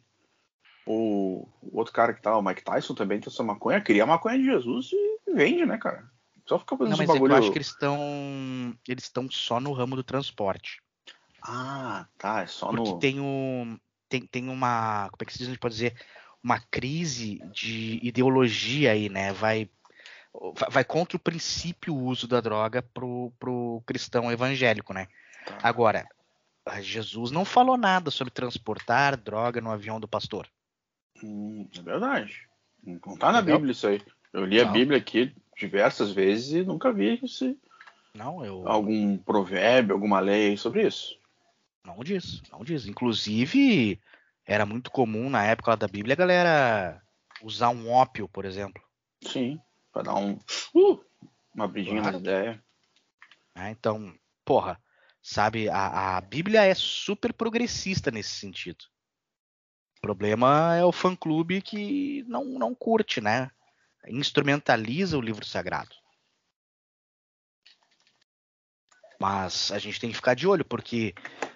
O, 0.86 1.48
o 1.62 1.78
outro 1.78 1.94
cara 1.94 2.13
que 2.13 2.22
tá, 2.22 2.36
o 2.38 2.41
Mike 2.41 2.63
Tyson 2.63 2.96
também 2.96 3.20
tem 3.20 3.32
essa 3.32 3.44
maconha, 3.44 3.82
cria 3.82 4.04
a 4.04 4.08
maconha 4.08 4.38
de 4.38 4.46
Jesus 4.46 4.89
e 4.91 5.34
vende, 5.34 5.65
né, 5.65 5.78
cara? 5.78 6.10
Só 6.48 6.58
fica 6.58 6.76
fazendo 6.76 6.91
Não, 6.91 6.98
mas 6.98 7.10
é 7.10 7.13
bagulho. 7.13 7.34
eu 7.34 7.38
acho 7.38 7.52
que 7.52 7.58
eles 7.58 7.67
estão 7.67 8.78
eles 8.88 9.04
estão 9.04 9.30
só 9.30 9.60
no 9.60 9.72
ramo 9.74 9.96
do 9.96 10.04
transporte. 10.04 10.82
Ah, 11.41 12.08
tá, 12.17 12.41
é 12.41 12.48
só 12.48 12.70
Porque 12.70 12.91
no. 12.91 13.00
tem 13.00 13.20
um 13.20 13.80
tem, 14.10 14.26
tem 14.26 14.50
uma, 14.50 15.08
como 15.10 15.20
é 15.22 15.26
que 15.26 15.32
se 15.32 15.38
diz, 15.38 15.48
a 15.48 15.52
gente 15.52 15.60
pode 15.60 15.76
dizer, 15.76 15.96
uma 16.44 16.60
crise 16.60 17.39
de 17.54 18.00
ideologia 18.04 18.91
aí, 18.91 19.08
né? 19.08 19.32
Vai 19.32 19.70
vai- 20.56 20.70
vai 20.70 20.84
contra 20.84 21.15
o 21.17 21.20
princípio 21.20 21.94
o 21.94 22.04
uso 22.06 22.28
da 22.28 22.41
droga 22.41 22.82
pro, 22.82 23.32
pro 23.39 23.82
cristão 23.86 24.32
evangélico, 24.32 24.94
né? 24.94 25.08
Tá. 25.46 25.60
Agora, 25.62 26.08
Jesus 26.82 27.32
não 27.32 27.46
falou 27.46 27.78
nada 27.78 28.12
sobre 28.12 28.34
transportar 28.34 29.17
droga 29.17 29.62
no 29.62 29.72
avião 29.72 30.00
do 30.00 30.08
pastor. 30.08 30.48
Hum, 31.23 31.67
é 31.77 31.81
verdade. 31.81 32.47
Não 32.84 32.99
tá 33.17 33.31
na 33.31 33.39
Entendeu? 33.39 33.57
Bíblia 33.57 33.71
isso 33.71 33.88
aí. 33.88 34.01
Eu 34.34 34.45
li 34.45 34.60
a 34.60 34.65
Não. 34.65 34.71
Bíblia 34.73 34.97
aqui 34.97 35.34
diversas 35.57 36.12
vezes 36.12 36.51
e 36.53 36.63
nunca 36.63 36.91
vi 36.91 37.19
esse, 37.23 37.57
Não, 38.15 38.43
eu 38.43 38.67
algum 38.67 39.17
provérbio, 39.17 39.93
alguma 39.93 40.19
lei 40.19 40.57
sobre 40.57 40.88
isso. 40.88 41.19
não 41.86 42.03
diz, 42.03 42.41
não 42.51 42.63
diz. 42.63 42.86
Inclusive, 42.88 43.99
era 44.45 44.65
muito 44.65 44.89
comum 44.89 45.29
na 45.29 45.43
época 45.45 45.75
da 45.77 45.88
Bíblia 45.88 46.13
a 46.13 46.17
galera 46.17 47.01
usar 47.43 47.69
um 47.69 47.89
ópio, 47.91 48.27
por 48.29 48.45
exemplo. 48.45 48.81
Sim, 49.23 49.60
pra 49.93 50.01
dar 50.01 50.15
um. 50.15 50.39
Uh, 50.73 50.99
uma 51.53 51.65
abridinha 51.65 52.01
Claro. 52.01 52.13
nas 52.13 52.21
ideias. 52.21 52.57
né? 53.55 53.71
Então, 53.71 54.13
porra, 54.45 54.81
sabe, 55.21 55.69
a, 55.69 56.17
a 56.17 56.21
Bíblia 56.21 56.63
é 56.63 56.73
super 56.73 57.34
progressista 57.34 58.10
nesse 58.10 58.31
sentido. 58.31 58.86
O 60.02 60.08
problema 60.08 60.76
é 60.76 60.84
o 60.84 60.92
fã-clube 60.92 61.62
que 61.62 62.26
não, 62.28 62.44
não 62.44 62.74
curte, 62.74 63.22
né? 63.22 63.52
Instrumentaliza 64.08 65.16
o 65.16 65.22
livro 65.22 65.46
sagrado. 65.46 65.92
Mas 69.20 69.72
a 69.72 69.78
gente 69.78 70.00
tem 70.00 70.10
que 70.10 70.16
ficar 70.16 70.34
de 70.34 70.48
olho, 70.48 70.66
porque 70.66 71.14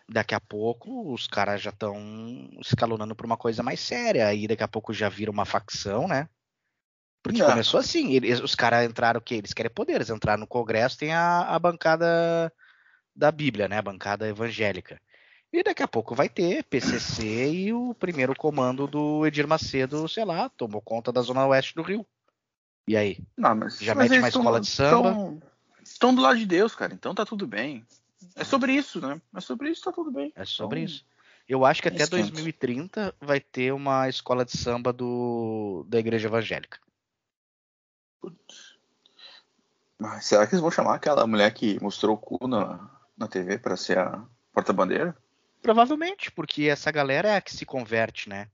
daqui 0.07 0.35
a 0.35 0.39
pouco 0.39 1.11
os 1.11 1.25
caras 1.25 1.59
já 1.59 1.71
estão 1.71 1.97
escalonando 2.61 3.15
para 3.15 3.25
uma 3.25 3.35
coisa 3.35 3.63
mais 3.63 3.79
séria. 3.79 4.27
Aí 4.27 4.47
daqui 4.47 4.61
a 4.61 4.67
pouco 4.67 4.93
já 4.93 5.09
vira 5.09 5.31
uma 5.31 5.45
facção, 5.45 6.07
né? 6.07 6.29
Porque 7.23 7.39
começou 7.49 7.79
assim, 7.79 8.13
eles- 8.13 8.39
os 8.39 8.53
caras 8.53 8.87
entraram 8.87 9.17
o 9.19 9.23
quê? 9.23 9.33
Eles 9.33 9.55
querem 9.55 9.71
poder, 9.71 9.93
eles 9.95 10.11
entraram 10.11 10.41
no 10.41 10.47
Congresso, 10.47 10.99
tem 10.99 11.11
a, 11.11 11.39
a 11.41 11.57
bancada 11.57 12.53
da 13.15 13.31
Bíblia, 13.31 13.67
né? 13.67 13.79
A 13.79 13.81
bancada 13.81 14.27
evangélica. 14.27 15.01
E 15.57 15.63
daqui 15.63 15.81
a 15.81 15.87
pouco 15.87 16.13
vai 16.13 16.27
ter 16.27 16.63
PCC 16.65 17.49
e 17.49 17.73
o 17.73 17.93
primeiro 17.93 18.35
comando 18.35 18.87
do 18.87 19.25
Edir 19.25 19.47
Macedo, 19.47 20.05
sei 20.09 20.25
lá, 20.25 20.49
tomou 20.49 20.81
conta 20.81 21.13
da 21.13 21.21
zona 21.21 21.45
oeste 21.47 21.73
do 21.75 21.81
Rio. 21.81 22.05
E 22.85 22.97
aí? 22.97 23.19
Não, 23.37 23.55
mas, 23.55 23.79
Já 23.79 23.95
mas 23.95 24.09
mete 24.11 24.19
uma 24.19 24.31
tão- 24.31 24.41
escola 24.41 24.59
de 24.59 24.67
samba. 24.67 25.11
tão- 25.13 25.41
Estão 25.81 26.13
do 26.13 26.21
lado 26.21 26.37
de 26.37 26.45
Deus, 26.45 26.75
cara, 26.75 26.93
então 26.93 27.15
tá 27.15 27.25
tudo 27.25 27.47
bem. 27.47 27.85
é 28.35 28.43
sobre 28.43 28.73
isso, 28.73 28.99
né? 28.99 29.21
É 29.33 29.39
sobre 29.39 29.69
isso, 29.69 29.81
tá 29.83 29.93
tudo 29.93 30.11
bem. 30.11 30.33
É 30.35 30.43
sobre 30.43 30.81
Então, 30.81 30.93
isso. 30.93 31.05
Eu 31.47 31.63
acho 31.63 31.81
que 31.81 31.87
até 31.87 32.03
esquenta. 32.03 32.17
2030 32.31 33.15
vai 33.21 33.39
ter 33.39 33.71
uma 33.71 34.09
escola 34.09 34.43
de 34.43 34.57
samba 34.57 34.91
do, 34.91 35.85
da 35.87 35.99
igreja 35.99 36.27
evangélica. 36.27 36.79
Mas 39.97 40.25
será 40.25 40.45
que 40.45 40.53
eles 40.53 40.61
vão 40.61 40.71
chamar 40.71 40.95
aquela 40.95 41.25
mulher 41.25 41.53
que 41.53 41.81
mostrou 41.81 42.15
o 42.15 42.17
cu 42.19 42.47
na, 42.47 42.89
na 43.17 43.27
TV 43.27 43.57
pra 43.57 43.77
ser 43.77 43.97
a 43.99 44.25
porta-bandeira? 44.51 45.15
Provavelmente, 45.65 46.31
porque 46.31 46.65
essa 46.65 46.91
galera 46.91 47.29
é 47.29 47.35
a 47.37 47.41
que 47.41 47.51
se 47.51 47.65
converte, 47.65 48.29
né? 48.29 48.47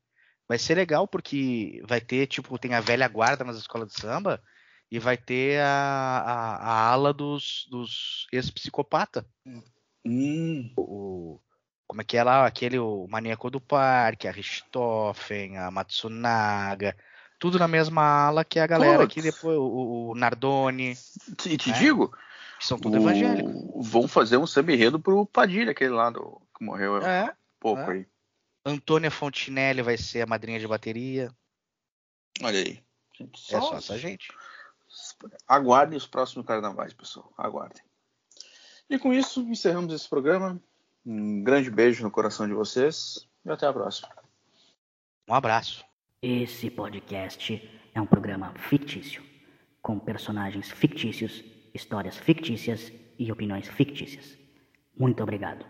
Vai 0.47 0.57
ser 0.57 0.75
legal 0.75 1.05
porque 1.05 1.81
vai 1.85 1.99
ter, 1.99 2.25
tipo, 2.25 2.57
tem 2.57 2.73
a 2.73 2.79
velha 2.79 3.05
guarda 3.09 3.43
nas 3.43 3.57
escolas 3.57 3.89
de 3.89 3.99
samba 3.99 4.41
e 4.89 4.97
vai 4.97 5.17
ter 5.17 5.59
a, 5.59 6.23
a, 6.25 6.55
a 6.55 6.89
ala 6.89 7.13
dos, 7.13 7.67
dos 7.69 8.27
ex-psicopata. 8.31 9.25
Hum, 10.05 10.73
O, 10.77 11.37
como 11.85 12.01
é 12.01 12.05
que 12.05 12.15
é 12.15 12.23
lá? 12.23 12.45
Aquele, 12.45 12.79
o 12.79 13.05
Maníaco 13.09 13.49
do 13.49 13.59
Parque, 13.59 14.25
a 14.25 14.31
Richthofen, 14.31 15.57
a 15.57 15.69
Matsunaga. 15.69 16.95
Tudo 17.37 17.59
na 17.59 17.67
mesma 17.67 18.01
ala 18.03 18.45
que 18.45 18.57
a 18.57 18.67
galera 18.67 18.99
Putz. 18.99 19.15
que 19.15 19.21
depois, 19.21 19.57
o, 19.57 20.11
o 20.11 20.15
Nardoni, 20.15 20.95
e 21.45 21.57
te 21.57 21.71
É. 21.71 21.73
digo, 21.73 22.15
que 22.61 22.67
são 22.67 22.77
tudo 22.77 22.93
o- 22.97 23.01
evangélicos. 23.01 23.89
vão 23.89 24.07
fazer 24.07 24.37
um 24.37 24.45
samba 24.45 24.71
enredo 24.71 24.99
pro 24.99 25.25
Padilha, 25.25 25.71
aquele 25.71 25.89
lá 25.93 26.11
do, 26.11 26.39
que 26.55 26.63
morreu 26.63 26.97
há 26.97 27.07
É, 27.09 27.35
pouco 27.59 27.81
é. 27.81 27.91
aí. 27.91 28.07
Antônia 28.63 29.09
Fontinelli 29.09 29.81
vai 29.81 29.97
ser 29.97 30.21
a 30.21 30.27
madrinha 30.27 30.59
de 30.59 30.67
bateria. 30.67 31.31
Olha 32.43 32.59
aí. 32.59 32.79
Gente, 33.17 33.55
É 33.55 33.59
só 33.59 33.75
essa 33.75 33.97
gente. 33.97 34.31
Aguardem 35.47 35.97
os 35.97 36.05
próximos 36.05 36.45
carnavais, 36.45 36.93
pessoal. 36.93 37.33
Aguardem. 37.37 37.81
E 38.89 38.99
com 38.99 39.11
isso, 39.11 39.41
encerramos 39.41 39.93
esse 39.93 40.07
programa. 40.07 40.61
Um 41.03 41.43
grande 41.43 41.71
beijo 41.71 42.03
no 42.03 42.11
coração 42.11 42.47
de 42.47 42.53
vocês 42.53 43.27
e 43.43 43.49
até 43.49 43.65
a 43.65 43.73
próxima. 43.73 44.09
Um 45.27 45.33
abraço. 45.33 45.83
Esse 46.21 46.69
podcast 46.69 47.67
é 47.95 47.99
um 48.01 48.05
programa 48.05 48.53
fictício, 48.69 49.23
com 49.81 49.97
personagens 49.97 50.69
fictícios, 50.69 51.43
histórias 51.73 52.17
fictícias 52.17 52.91
e 53.17 53.31
opiniões 53.31 53.67
fictícias. 53.67 54.37
Muito 54.97 55.23
obrigado. 55.23 55.65